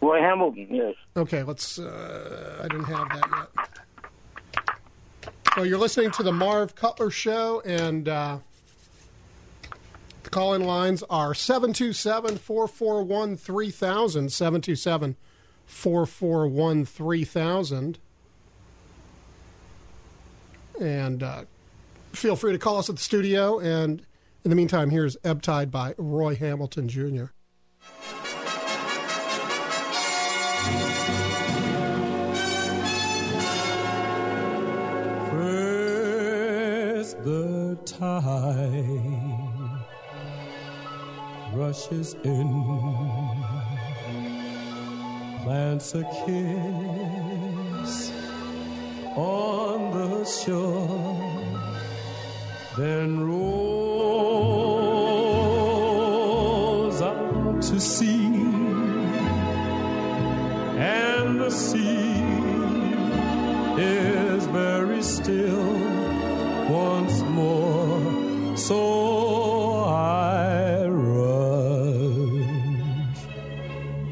Roy 0.00 0.20
Hamilton. 0.20 0.66
Yes. 0.70 0.94
Okay, 1.16 1.42
let's. 1.42 1.78
Uh, 1.78 2.60
I 2.62 2.68
didn't 2.68 2.84
have 2.84 3.08
that 3.08 3.48
yet. 3.64 4.66
Well, 5.56 5.64
you're 5.66 5.78
listening 5.78 6.10
to 6.12 6.22
the 6.22 6.32
Marv 6.32 6.74
Cutler 6.74 7.10
Show, 7.10 7.62
and 7.64 8.08
uh, 8.08 8.38
the 10.22 10.30
call 10.30 10.54
in 10.54 10.64
lines 10.64 11.02
are 11.08 11.34
727 11.34 12.36
441 12.36 13.36
3000. 13.36 14.32
727 14.32 15.16
441 15.66 16.84
3000. 16.84 17.98
And 20.78 21.22
uh, 21.22 21.44
feel 22.12 22.36
free 22.36 22.52
to 22.52 22.58
call 22.58 22.78
us 22.78 22.90
at 22.90 22.96
the 22.96 23.02
studio. 23.02 23.58
And 23.58 24.02
in 24.46 24.50
the 24.50 24.54
meantime, 24.54 24.90
here's 24.90 25.16
Ebb 25.24 25.42
Tide 25.42 25.72
by 25.72 25.92
Roy 25.98 26.36
Hamilton 26.36 26.88
Jr. 26.88 27.24
First 35.32 37.24
the 37.24 37.76
tide 37.84 39.00
rushes 41.52 42.14
in, 42.22 42.48
plants 45.42 45.92
a 45.96 46.04
kiss 46.24 48.12
on 49.16 49.90
the 49.90 50.24
shore, 50.24 51.35
then 52.76 53.18
rolls 53.20 53.40
out 57.00 57.62
to 57.62 57.80
sea, 57.80 58.26
and 60.76 61.40
the 61.40 61.50
sea 61.50 62.22
is 63.78 64.44
very 64.46 65.02
still 65.02 65.72
once 66.68 67.22
more. 67.22 68.56
So 68.58 69.84
I 69.84 70.86
rush 70.86 72.06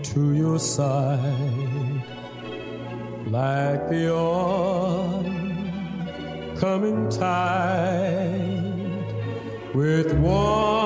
to 0.04 0.32
your 0.32 0.58
side 0.58 2.02
like 3.26 3.88
the 3.90 4.10
oncoming 6.54 7.10
tide 7.10 8.53
with 9.74 10.12
one 10.18 10.83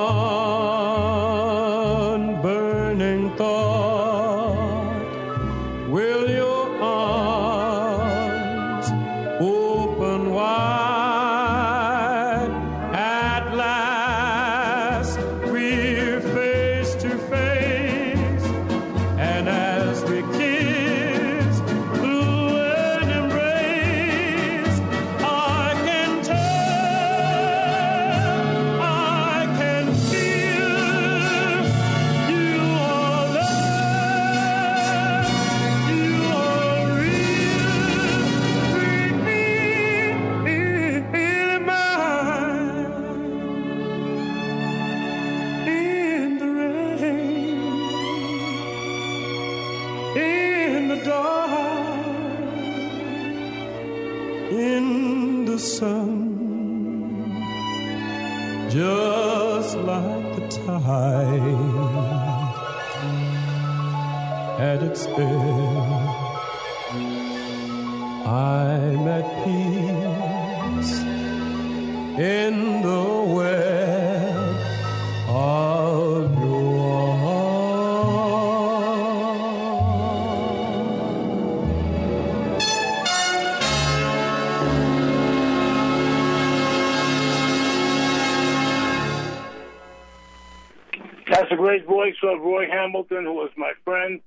Roy 92.59 92.67
Hamilton, 92.71 93.25
who 93.25 93.35
was 93.35 93.51
my 93.57 93.73
friend. 93.85 94.21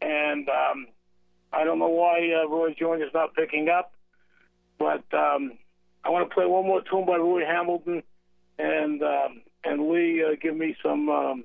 And 0.00 0.48
um, 0.48 0.86
I 1.52 1.64
don't 1.64 1.78
know 1.78 1.88
why 1.88 2.30
uh, 2.32 2.48
Roy 2.48 2.74
Jr. 2.78 3.02
is 3.04 3.12
not 3.14 3.34
picking 3.34 3.68
up. 3.68 3.92
but 4.78 5.04
um, 5.12 5.52
I 6.04 6.10
want 6.10 6.28
to 6.28 6.34
play 6.34 6.46
one 6.46 6.66
more 6.66 6.82
tune 6.90 7.04
by 7.04 7.16
Roy 7.16 7.44
Hamilton, 7.44 8.02
and 8.58 9.02
um, 9.02 9.42
and 9.64 9.88
Lee, 9.90 10.22
uh, 10.24 10.36
give 10.40 10.56
me 10.56 10.76
some. 10.82 11.08
Um, 11.08 11.44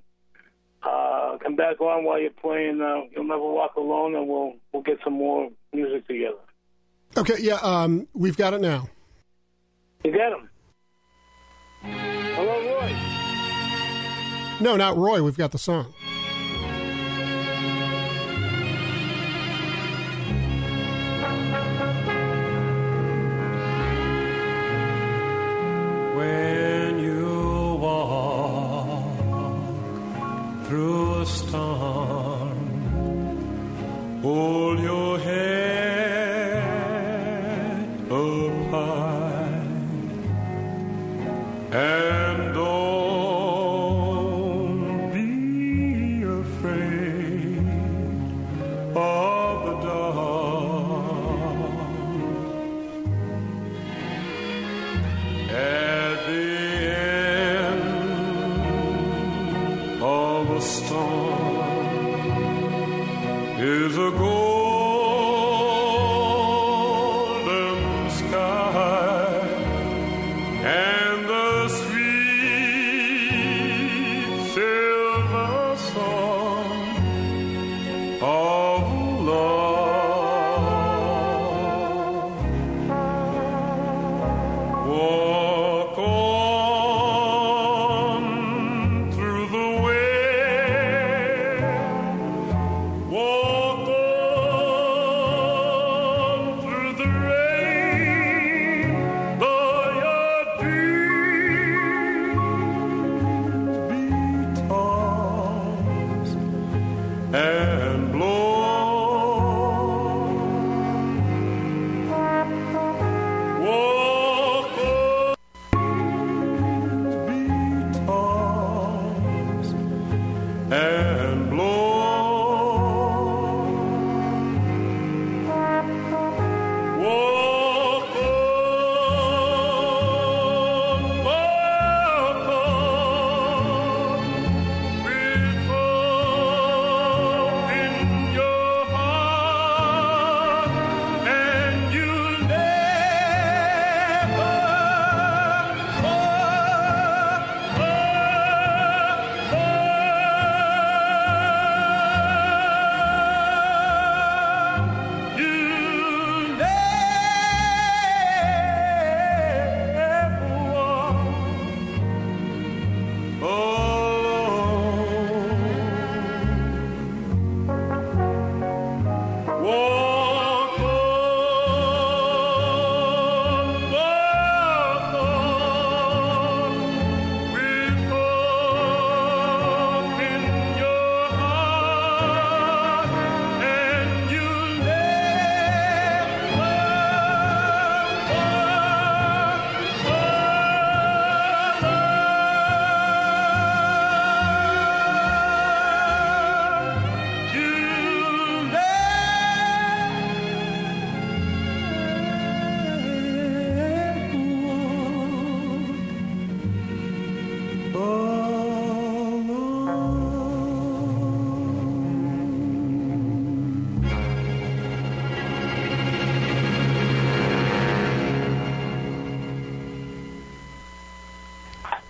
uh, 0.83 1.37
come 1.41 1.55
back 1.55 1.79
on 1.79 2.03
while 2.03 2.19
you're 2.19 2.29
playing. 2.29 2.81
Uh, 2.81 3.07
You'll 3.15 3.23
never 3.23 3.39
walk 3.41 3.75
alone, 3.75 4.15
and 4.15 4.27
we'll 4.27 4.53
we'll 4.71 4.83
get 4.83 4.99
some 5.03 5.13
more 5.13 5.49
music 5.73 6.05
together. 6.07 6.37
Okay, 7.17 7.35
yeah, 7.39 7.57
um, 7.61 8.07
we've 8.13 8.37
got 8.37 8.53
it 8.53 8.61
now. 8.61 8.89
You 10.03 10.11
got 10.11 10.33
him. 10.33 10.49
Hello, 11.81 12.79
Roy. 12.79 12.95
No, 14.61 14.75
not 14.77 14.97
Roy. 14.97 15.23
We've 15.23 15.37
got 15.37 15.51
the 15.51 15.57
song. 15.57 15.93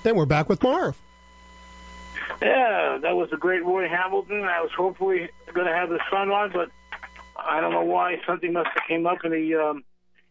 Then 0.04 0.16
we're 0.18 0.26
back 0.26 0.50
with 0.50 0.62
Marv. 0.62 1.02
Yeah, 2.42 3.00
that 3.02 3.16
was 3.16 3.30
a 3.32 3.38
great 3.38 3.64
Roy 3.64 3.88
Hamilton. 3.88 4.44
I 4.44 4.62
was 4.62 4.72
hopefully 4.76 5.30
going 5.54 5.66
to 5.66 5.74
have 5.74 5.90
the 5.90 6.00
son 6.12 6.30
on, 6.30 6.52
but 6.52 6.70
I 7.40 7.62
don't 7.62 7.72
know 7.72 7.84
why. 7.84 8.18
Something 8.28 8.54
must 8.54 8.70
have 8.76 8.84
came 8.88 9.06
up 9.06 9.20
and 9.24 9.34
he 9.34 9.56
um, 9.56 9.84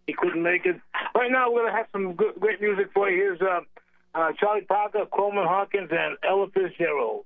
he 0.06 0.12
couldn't 0.12 0.42
make 0.42 0.66
it. 0.66 0.78
Right 1.14 1.30
now, 1.30 1.50
we're 1.50 1.62
going 1.62 1.72
to 1.72 1.76
have 1.76 1.86
some 1.90 2.14
good, 2.14 2.34
great 2.38 2.60
music 2.60 2.90
for 2.92 3.08
you. 3.08 3.16
Here's 3.16 3.40
uh, 3.40 3.60
uh, 4.14 4.32
Charlie 4.38 4.62
Parker, 4.62 5.06
Coleman 5.10 5.46
Hawkins, 5.46 5.90
and 5.90 6.16
Ella 6.22 6.48
Fitzgerald. 6.52 7.24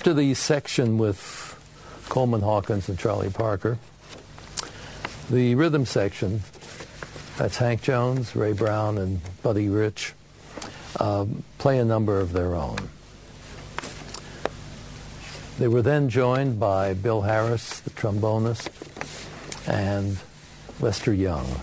After 0.00 0.14
the 0.14 0.32
section 0.32 0.96
with 0.96 1.58
Coleman 2.08 2.40
Hawkins 2.40 2.88
and 2.88 2.98
Charlie 2.98 3.28
Parker, 3.28 3.76
the 5.28 5.54
rhythm 5.54 5.84
section, 5.84 6.40
that's 7.36 7.58
Hank 7.58 7.82
Jones, 7.82 8.34
Ray 8.34 8.54
Brown, 8.54 8.96
and 8.96 9.20
Buddy 9.42 9.68
Rich, 9.68 10.14
um, 10.98 11.42
play 11.58 11.78
a 11.78 11.84
number 11.84 12.18
of 12.18 12.32
their 12.32 12.54
own. 12.54 12.78
They 15.58 15.68
were 15.68 15.82
then 15.82 16.08
joined 16.08 16.58
by 16.58 16.94
Bill 16.94 17.20
Harris, 17.20 17.80
the 17.80 17.90
trombonist, 17.90 18.70
and 19.68 20.16
Lester 20.80 21.12
Young. 21.12 21.60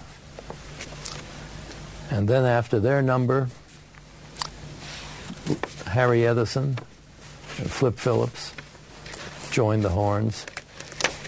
And 2.12 2.28
then 2.28 2.46
after 2.46 2.80
their 2.80 3.02
number, 3.02 3.50
Harry 5.88 6.28
Edison 6.28 6.78
and 7.60 7.70
Flip 7.70 7.98
Phillips 7.98 8.54
joined 9.52 9.84
the 9.84 9.90
horns. 9.90 10.46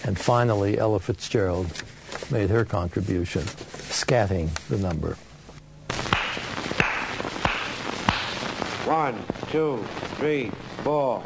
And 0.04 0.18
finally, 0.18 0.78
Ella 0.78 1.00
Fitzgerald 1.00 1.82
made 2.30 2.50
her 2.50 2.64
contribution, 2.64 3.42
scatting 3.42 4.48
the 4.68 4.78
number. 4.78 5.16
One, 8.86 9.22
two, 9.50 9.84
three, 10.16 10.50
four. 10.82 11.22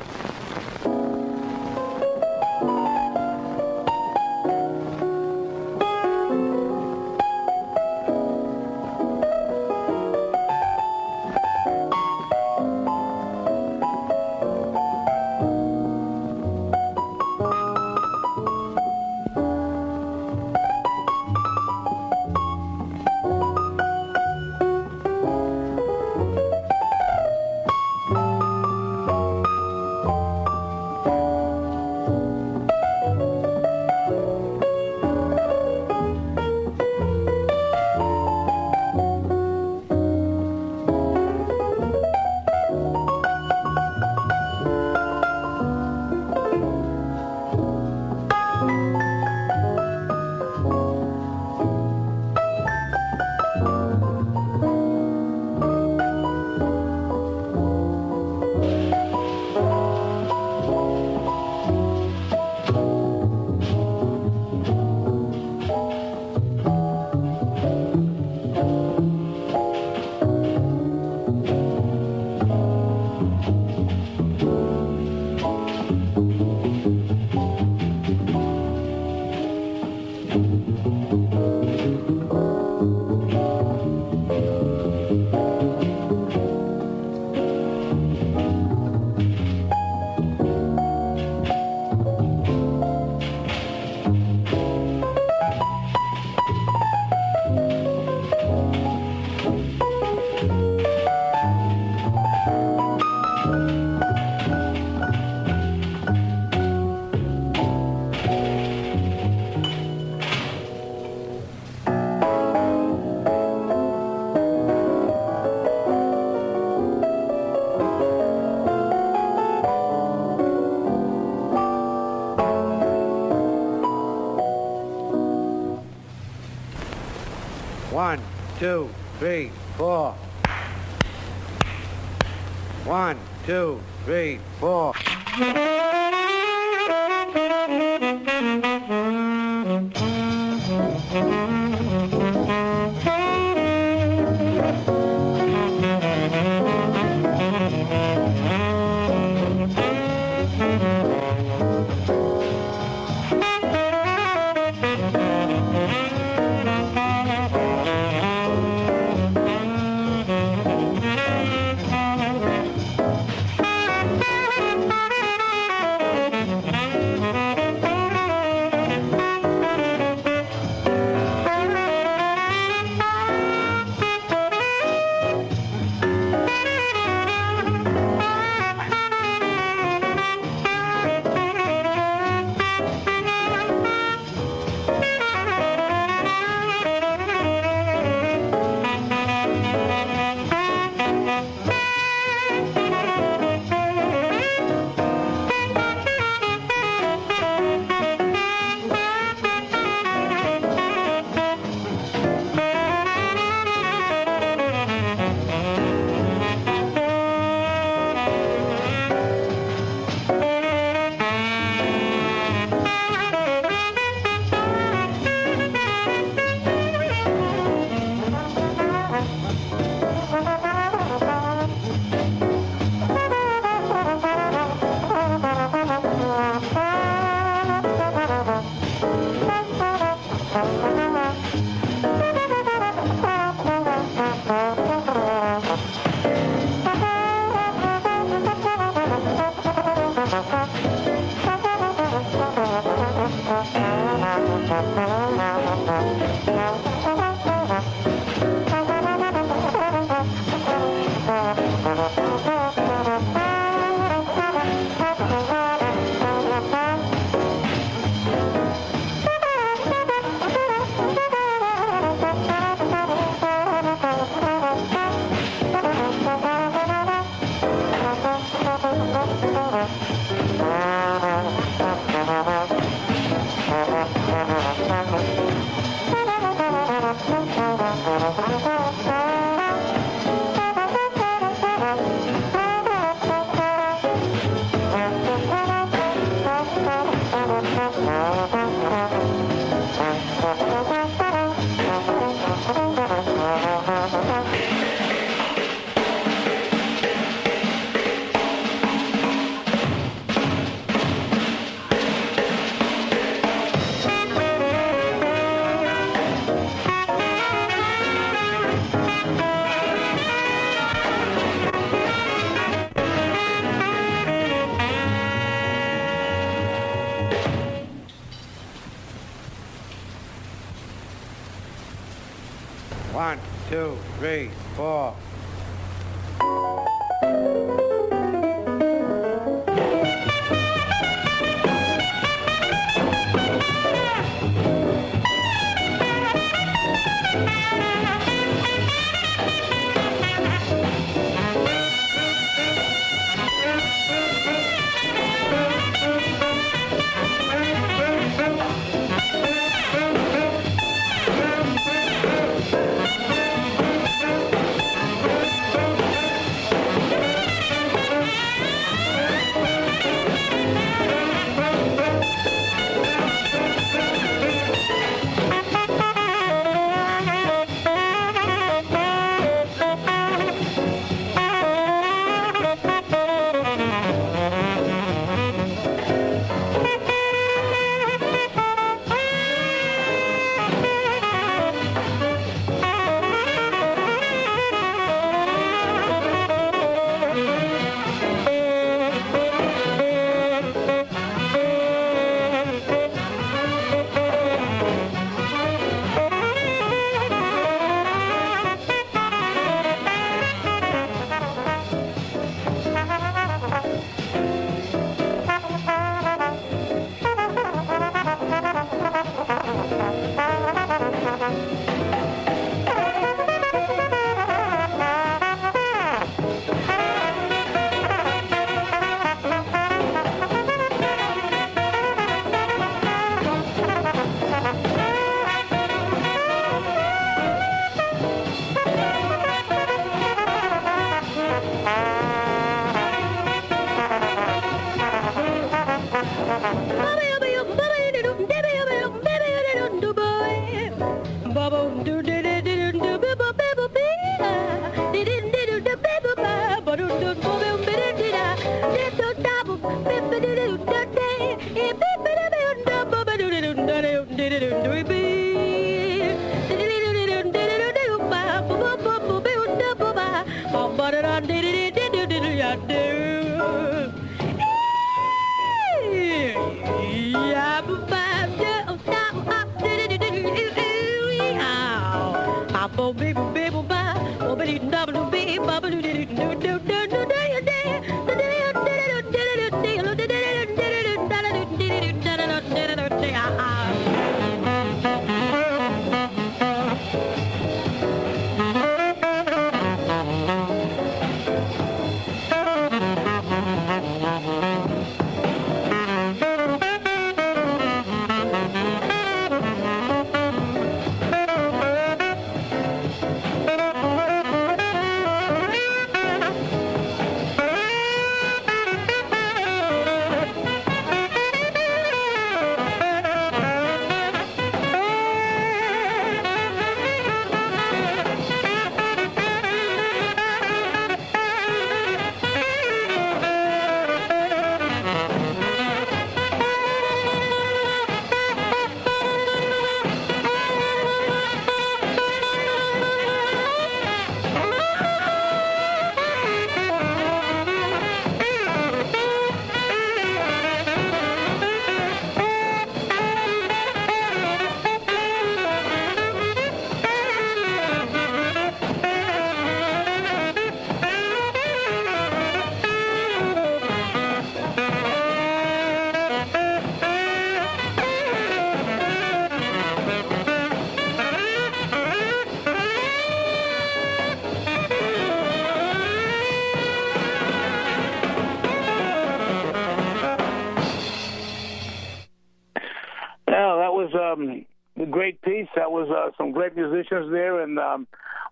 Great 576.54 576.76
musicians 576.76 577.30
there, 577.30 577.60
and 577.60 577.78
um, 577.78 578.06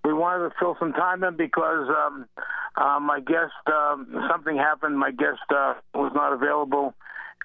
we 0.05 0.13
wanted 0.13 0.49
to 0.49 0.55
fill 0.59 0.77
some 0.79 0.93
time 0.93 1.25
in 1.25 1.37
because 1.37 1.89
um, 1.89 2.27
uh, 2.77 2.99
my 3.01 3.21
guest, 3.21 3.53
um, 3.67 4.27
something 4.31 4.57
happened. 4.57 4.99
My 4.99 5.11
guest 5.11 5.41
uh, 5.51 5.75
was 5.95 6.13
not 6.15 6.33
available, 6.33 6.95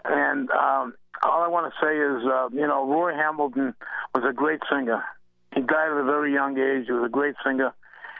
and 0.03 0.49
um, 0.51 0.93
all 1.24 1.43
I 1.43 1.47
want 1.47 1.72
to 1.72 1.86
say 1.86 1.95
is, 1.95 2.28
uh, 2.28 2.49
you 2.53 2.68
know, 2.68 2.88
Roy 2.88 3.14
Hamilton 3.14 3.74
was 4.14 4.24
a 4.28 4.34
great 4.34 4.60
singer. 4.72 5.03
He 5.53 5.62
died 5.62 5.91
at 5.91 5.97
a 5.97 6.03
very 6.03 6.34
young 6.34 6.58
age. 6.58 6.86
He 6.88 6.93
was 6.93 7.05
a 7.05 7.10
great 7.10 7.36
singer. 7.45 7.74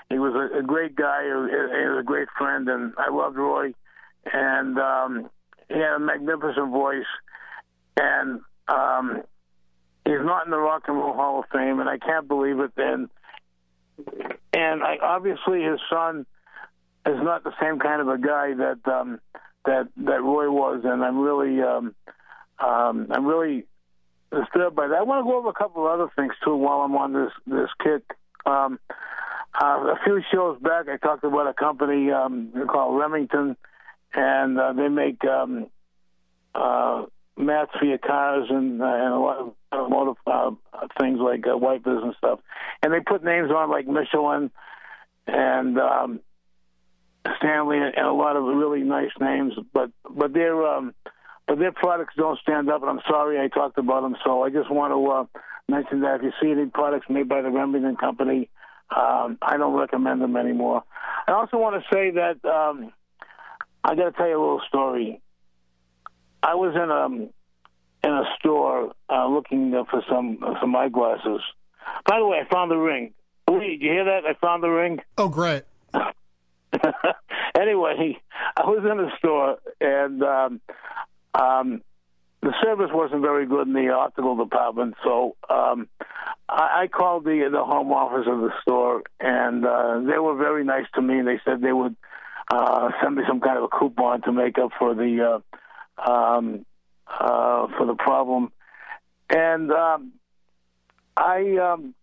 He 0.10 0.20
was 0.20 0.34
a, 0.34 0.60
a 0.60 0.64
great 0.64 0.96
guy. 0.96 1.24
He 1.24 1.32
was, 1.32 2.00
a 2.00 2.04
great 2.04 2.28
friend, 2.38 2.68
and 2.70 2.94
I 2.98 3.12
loved 3.12 3.38
Roy. 3.38 3.74
And 4.32 4.80
um, 4.80 5.30
he 5.68 5.76
had 5.76 5.96
a 5.96 6.00
magnificent 6.00 6.72
voice, 6.72 7.06
and 7.98 8.42
um, 8.68 9.24
he's 10.08 10.26
not 10.26 10.46
in 10.46 10.52
the 10.52 10.58
Rock 10.58 10.84
and 10.88 10.98
Roll 10.98 11.14
Hall 11.14 11.40
of 11.40 11.46
Fame, 11.52 11.80
and 11.80 11.90
I 11.90 11.98
can't 11.98 12.28
believe 12.28 12.60
it. 12.60 12.72
Then, 12.76 13.10
and 14.54 14.84
I, 14.84 14.98
obviously 15.02 15.64
his 15.64 15.80
son 15.90 16.26
is 17.06 17.18
not 17.22 17.44
the 17.44 17.54
same 17.62 17.80
kind 17.80 18.02
of 18.02 18.08
a 18.08 18.18
guy 18.18 18.54
that 18.54 18.80
um, 18.92 19.20
that 19.66 19.88
that 19.98 20.22
Roy 20.22 20.50
was, 20.50 20.82
and 20.84 21.04
I'm 21.04 21.20
really 21.20 21.62
um, 21.62 21.96
um, 22.60 23.08
I'm 23.12 23.26
really 23.26 23.66
disturbed 24.32 24.76
by 24.76 24.88
that. 24.88 24.98
I 24.98 25.04
want 25.04 25.26
to 25.26 25.30
go 25.30 25.38
over 25.38 25.50
a 25.50 25.54
couple 25.54 25.86
of 25.86 25.92
other 25.92 26.12
things 26.16 26.34
too 26.44 26.56
while 26.56 26.82
I'm 26.82 26.96
on 26.96 27.14
this 27.14 27.32
this 27.46 27.70
kick. 27.84 28.04
Um, 28.46 28.80
uh, 29.60 29.66
a 29.66 30.00
few 30.04 30.22
shows 30.32 30.60
back, 30.62 30.88
I 30.88 30.98
talked 30.98 31.24
about 31.24 31.48
a 31.48 31.54
company 31.54 32.12
um, 32.12 32.52
called 32.70 33.00
Remington, 33.00 33.58
and 34.14 34.60
uh, 34.60 34.74
they 34.74 34.88
make 34.88 35.24
um, 35.26 35.68
uh, 36.54 37.06
mats 37.38 37.72
for 37.80 37.86
your 37.86 37.98
cars 37.98 38.48
and, 38.50 38.82
uh, 38.82 38.86
and 38.86 39.14
a 39.14 39.20
lot 39.20 39.40
of 39.40 39.54
automotive 39.74 40.16
uh, 40.26 40.52
things 41.00 41.20
like 41.20 41.46
uh, 41.48 41.58
wipers 41.58 42.02
and 42.04 42.16
stuff. 42.18 42.40
And 42.82 42.94
they 42.94 43.00
put 43.00 43.24
names 43.24 43.52
on 43.52 43.70
like 43.70 43.88
Michelin 43.88 44.52
and 45.28 45.78
um, 45.78 46.20
Stanley 47.38 47.78
and 47.78 48.06
a 48.06 48.14
lot 48.14 48.36
of 48.36 48.44
really 48.44 48.82
nice 48.82 49.12
names, 49.20 49.54
but 49.74 49.92
but 50.10 50.34
their 50.34 50.66
um, 50.66 50.94
but 51.48 51.60
their 51.60 51.72
products 51.72 52.14
don't 52.18 52.40
stand 52.40 52.70
up. 52.70 52.82
And 52.82 52.90
I'm 52.90 53.02
sorry 53.08 53.40
I 53.40 53.48
talked 53.48 53.78
about 53.78 54.02
them, 54.02 54.16
so 54.24 54.44
I 54.44 54.50
just 54.50 54.72
want 54.72 54.94
to 54.94 55.38
uh, 55.38 55.42
mention 55.70 56.02
that 56.02 56.16
if 56.16 56.24
you 56.24 56.32
see 56.42 56.52
any 56.52 56.68
products 56.68 57.08
made 57.10 57.28
by 57.28 57.42
the 57.42 57.50
Remington 57.50 57.96
Company, 57.98 58.50
um, 58.96 59.38
I 59.42 59.58
don't 59.58 59.74
recommend 59.74 60.22
them 60.22 60.38
anymore. 60.38 60.84
I 61.28 61.34
also 61.34 61.58
want 61.58 61.82
to 61.82 61.96
say 61.96 62.12
that 62.12 62.44
um, 62.46 62.94
I 63.84 63.96
got 63.96 64.06
to 64.06 64.12
tell 64.12 64.28
you 64.28 64.38
a 64.38 64.42
little 64.42 64.62
story. 64.68 65.22
I 66.48 66.56
was 66.56 66.74
in 66.76 66.90
a 66.90 68.08
in 68.08 68.14
a 68.14 68.24
store 68.40 68.94
uh, 69.10 69.28
looking 69.28 69.72
for 69.92 70.02
some 70.10 70.40
some 70.62 70.74
eyeglasses. 70.78 71.42
By 72.06 72.20
the 72.20 72.26
way, 72.26 72.40
I 72.40 72.50
found 72.50 72.72
the 72.72 72.78
ring. 72.78 73.14
Lee, 73.50 73.78
did 73.78 73.82
you 73.82 73.92
hear 73.92 74.06
that? 74.06 74.26
I 74.26 74.34
found 74.40 74.64
the 74.64 74.70
ring. 74.70 75.00
Oh, 75.18 75.28
great. 75.28 75.64
anyway, 77.60 78.18
I 78.56 78.66
was 78.66 78.80
in 78.90 78.98
the 78.98 79.12
store 79.18 79.58
and 79.82 80.24
um, 80.24 80.62
um, 81.34 81.82
the 82.42 82.54
service 82.64 82.92
wasn't 82.94 83.22
very 83.22 83.46
good 83.46 83.68
in 83.68 83.74
the 83.74 83.90
optical 83.90 84.38
department, 84.38 84.96
so 85.04 85.36
um, 85.50 85.90
I, 86.48 86.84
I 86.84 86.88
called 86.88 87.26
the 87.26 87.50
the 87.52 87.64
home 87.64 87.92
office 87.92 88.26
of 88.26 88.40
the 88.40 88.52
store, 88.62 89.04
and 89.20 89.66
uh, 89.66 90.00
they 90.00 90.18
were 90.18 90.36
very 90.36 90.64
nice 90.64 90.86
to 90.96 91.02
me. 91.02 91.22
They 91.22 91.42
said 91.44 91.62
they 91.62 91.74
would 91.74 91.96
uh, 92.50 92.92
send 93.02 93.16
me 93.16 93.24
some 93.28 93.42
kind 93.42 93.58
of 93.58 93.66
a 93.66 93.68
coupon 93.68 94.22
to 94.22 94.32
make 94.32 94.58
up 94.58 94.72
for 94.80 94.94
the 94.94 95.36
uh, 95.36 95.58
um, 95.98 96.66
uh, 97.08 97.68
for 97.78 97.86
the 97.86 97.96
problem, 97.96 98.52
and 99.30 99.72
um, 99.72 100.14
I 101.16 101.58
um, 101.58 101.94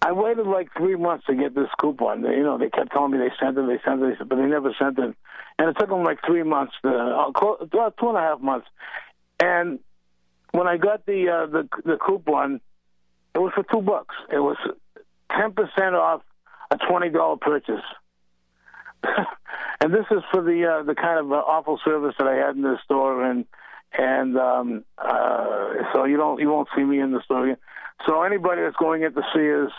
I 0.00 0.12
waited 0.12 0.46
like 0.46 0.68
three 0.76 0.96
months 0.96 1.26
to 1.26 1.34
get 1.34 1.54
this 1.54 1.68
coupon. 1.80 2.22
You 2.22 2.42
know, 2.42 2.58
they 2.58 2.70
kept 2.70 2.92
telling 2.92 3.12
me 3.12 3.18
they 3.18 3.32
sent 3.40 3.58
it, 3.58 3.66
they 3.66 3.80
sent 3.84 4.02
it, 4.02 4.18
but 4.28 4.36
they 4.36 4.46
never 4.46 4.74
sent 4.78 4.98
it. 4.98 5.14
And 5.58 5.68
it 5.68 5.76
took 5.78 5.88
them 5.88 6.04
like 6.04 6.18
three 6.24 6.44
months, 6.44 6.72
to, 6.82 6.88
uh, 6.88 7.90
two 7.98 8.08
and 8.08 8.16
a 8.16 8.20
half 8.20 8.40
months. 8.40 8.68
And 9.40 9.80
when 10.52 10.66
I 10.66 10.76
got 10.76 11.04
the 11.06 11.28
uh, 11.28 11.46
the 11.46 11.68
the 11.84 11.96
coupon, 11.96 12.60
it 13.34 13.38
was 13.38 13.52
for 13.54 13.64
two 13.64 13.82
bucks. 13.82 14.14
It 14.32 14.38
was 14.38 14.56
ten 15.30 15.52
percent 15.52 15.94
off 15.94 16.22
a 16.70 16.78
twenty 16.88 17.10
dollar 17.10 17.36
purchase. 17.36 17.84
and 19.80 19.92
this 19.92 20.06
is 20.10 20.22
for 20.30 20.42
the 20.42 20.64
uh, 20.64 20.82
the 20.82 20.94
kind 20.94 21.18
of 21.18 21.32
uh, 21.32 21.36
awful 21.36 21.78
service 21.84 22.14
that 22.18 22.26
I 22.26 22.34
had 22.34 22.56
in 22.56 22.62
this 22.62 22.78
store, 22.84 23.24
and 23.24 23.44
and 23.96 24.36
um, 24.36 24.84
uh, 24.98 25.74
so 25.92 26.04
you 26.04 26.16
don't 26.16 26.40
you 26.40 26.48
won't 26.48 26.68
see 26.76 26.82
me 26.82 27.00
in 27.00 27.12
the 27.12 27.22
store. 27.22 27.44
Again. 27.44 27.56
So 28.06 28.22
anybody 28.22 28.62
that's 28.62 28.76
going 28.76 29.02
into 29.02 29.22
Sears, 29.34 29.72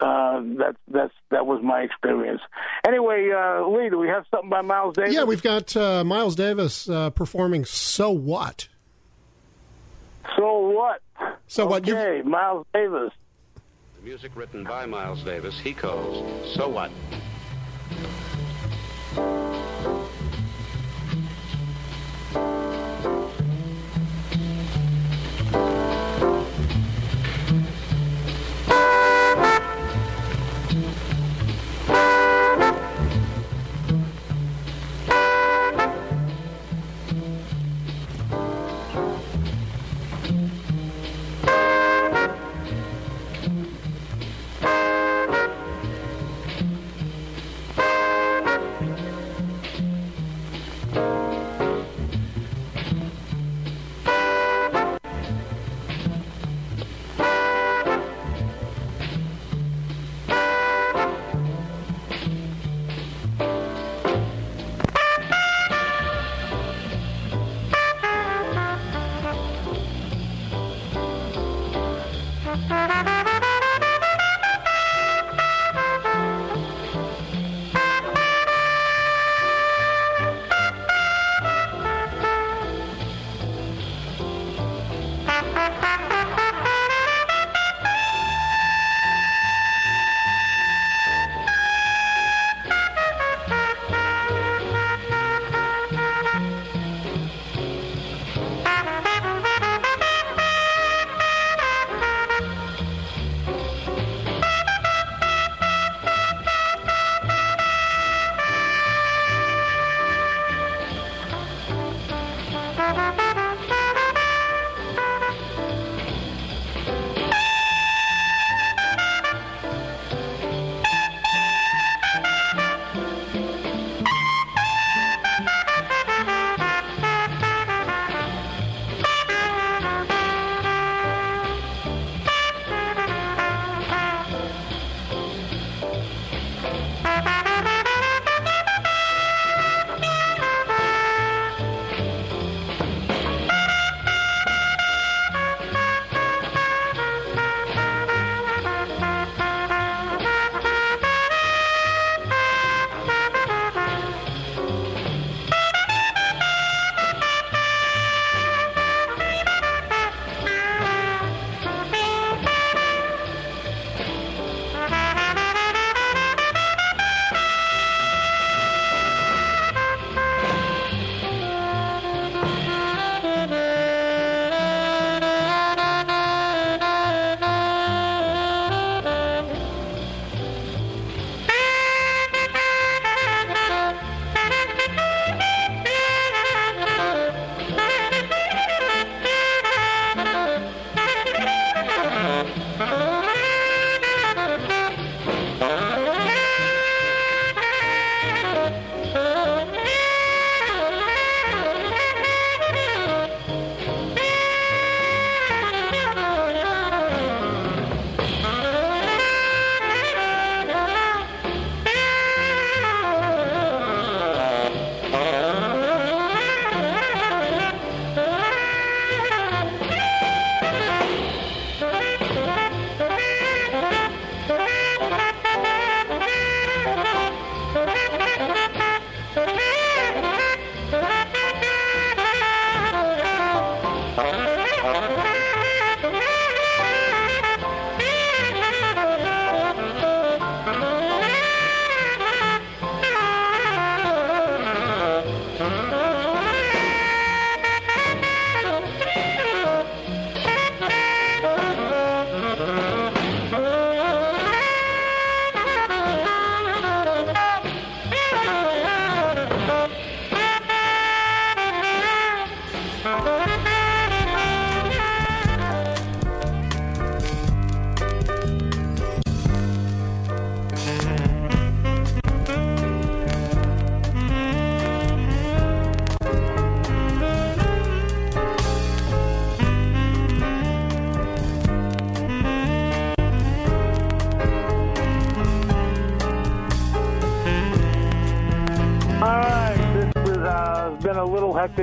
uh, 0.00 0.40
that 0.58 0.76
that's 0.88 1.14
that 1.30 1.46
was 1.46 1.60
my 1.62 1.80
experience. 1.80 2.40
Anyway, 2.86 3.30
uh, 3.34 3.66
Lee, 3.66 3.90
do 3.90 3.98
we 3.98 4.08
have 4.08 4.24
something 4.30 4.50
by 4.50 4.60
Miles 4.60 4.94
Davis? 4.94 5.14
Yeah, 5.14 5.24
we've 5.24 5.42
got 5.42 5.76
uh, 5.76 6.04
Miles 6.04 6.36
Davis 6.36 6.88
uh, 6.88 7.10
performing 7.10 7.64
"So 7.64 8.10
What." 8.10 8.68
So 10.36 10.58
what? 10.58 11.00
So 11.46 11.66
what? 11.66 11.86
You 11.86 11.96
Okay, 11.96 12.22
Miles 12.22 12.66
Davis. 12.74 13.12
The 13.96 14.02
music 14.04 14.32
written 14.36 14.62
by 14.62 14.86
Miles 14.86 15.22
Davis, 15.22 15.58
he 15.58 15.72
calls 15.72 16.54
So 16.54 16.68
What? 16.68 16.90
All 19.18 19.47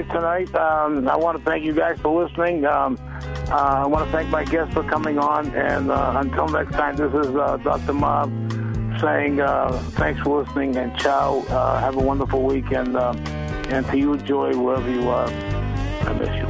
tonight. 0.04 0.54
Um, 0.56 1.08
I 1.08 1.16
want 1.16 1.38
to 1.38 1.44
thank 1.44 1.64
you 1.64 1.74
guys 1.74 2.00
for 2.00 2.24
listening. 2.24 2.66
Um, 2.66 2.98
uh, 3.50 3.84
I 3.84 3.88
want 3.88 4.06
to 4.06 4.12
thank 4.12 4.30
my 4.30 4.44
guests 4.44 4.74
for 4.74 4.84
coming 4.84 5.18
on. 5.18 5.54
And 5.56 5.92
uh, 5.92 6.14
until 6.18 6.48
next 6.48 6.74
time, 6.74 6.96
this 6.96 7.14
is 7.14 7.36
uh, 7.36 7.58
Dr. 7.64 7.94
Mob 7.94 8.32
saying 9.00 9.40
uh, 9.42 9.72
thanks 9.92 10.22
for 10.22 10.44
listening 10.44 10.76
and 10.78 10.98
ciao. 11.00 11.40
Uh, 11.50 11.80
have 11.80 11.96
a 11.96 12.02
wonderful 12.02 12.42
week. 12.44 12.72
And, 12.72 12.96
uh, 12.96 13.14
and 13.70 13.86
to 13.88 13.98
you, 13.98 14.18
Joy, 14.18 14.58
wherever 14.58 14.90
you 14.90 15.10
are, 15.10 15.28
I 15.28 16.14
miss 16.14 16.36
you. 16.36 16.45